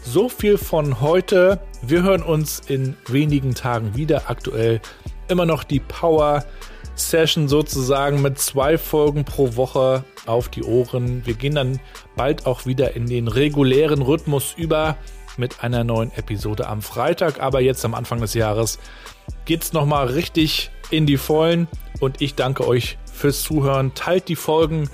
[0.02, 1.60] So viel von heute.
[1.82, 4.28] Wir hören uns in wenigen Tagen wieder.
[4.28, 4.80] Aktuell
[5.28, 6.44] immer noch die Power
[6.94, 11.26] Session sozusagen mit zwei Folgen pro Woche auf die Ohren.
[11.26, 11.80] Wir gehen dann
[12.16, 14.96] bald auch wieder in den regulären Rhythmus über
[15.36, 17.40] mit einer neuen Episode am Freitag.
[17.40, 18.78] Aber jetzt am Anfang des Jahres
[19.44, 21.68] geht es nochmal richtig in die Vollen.
[22.00, 23.94] Und ich danke euch fürs Zuhören.
[23.94, 24.90] Teilt die Folgen,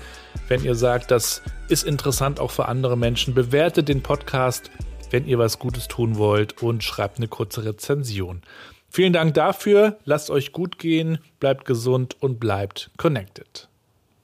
[0.47, 3.33] wenn ihr sagt, das ist interessant auch für andere Menschen.
[3.33, 4.69] Bewertet den Podcast,
[5.09, 8.41] wenn ihr was Gutes tun wollt und schreibt eine kurze Rezension.
[8.89, 9.97] Vielen Dank dafür.
[10.03, 13.70] Lasst euch gut gehen, bleibt gesund und bleibt connected.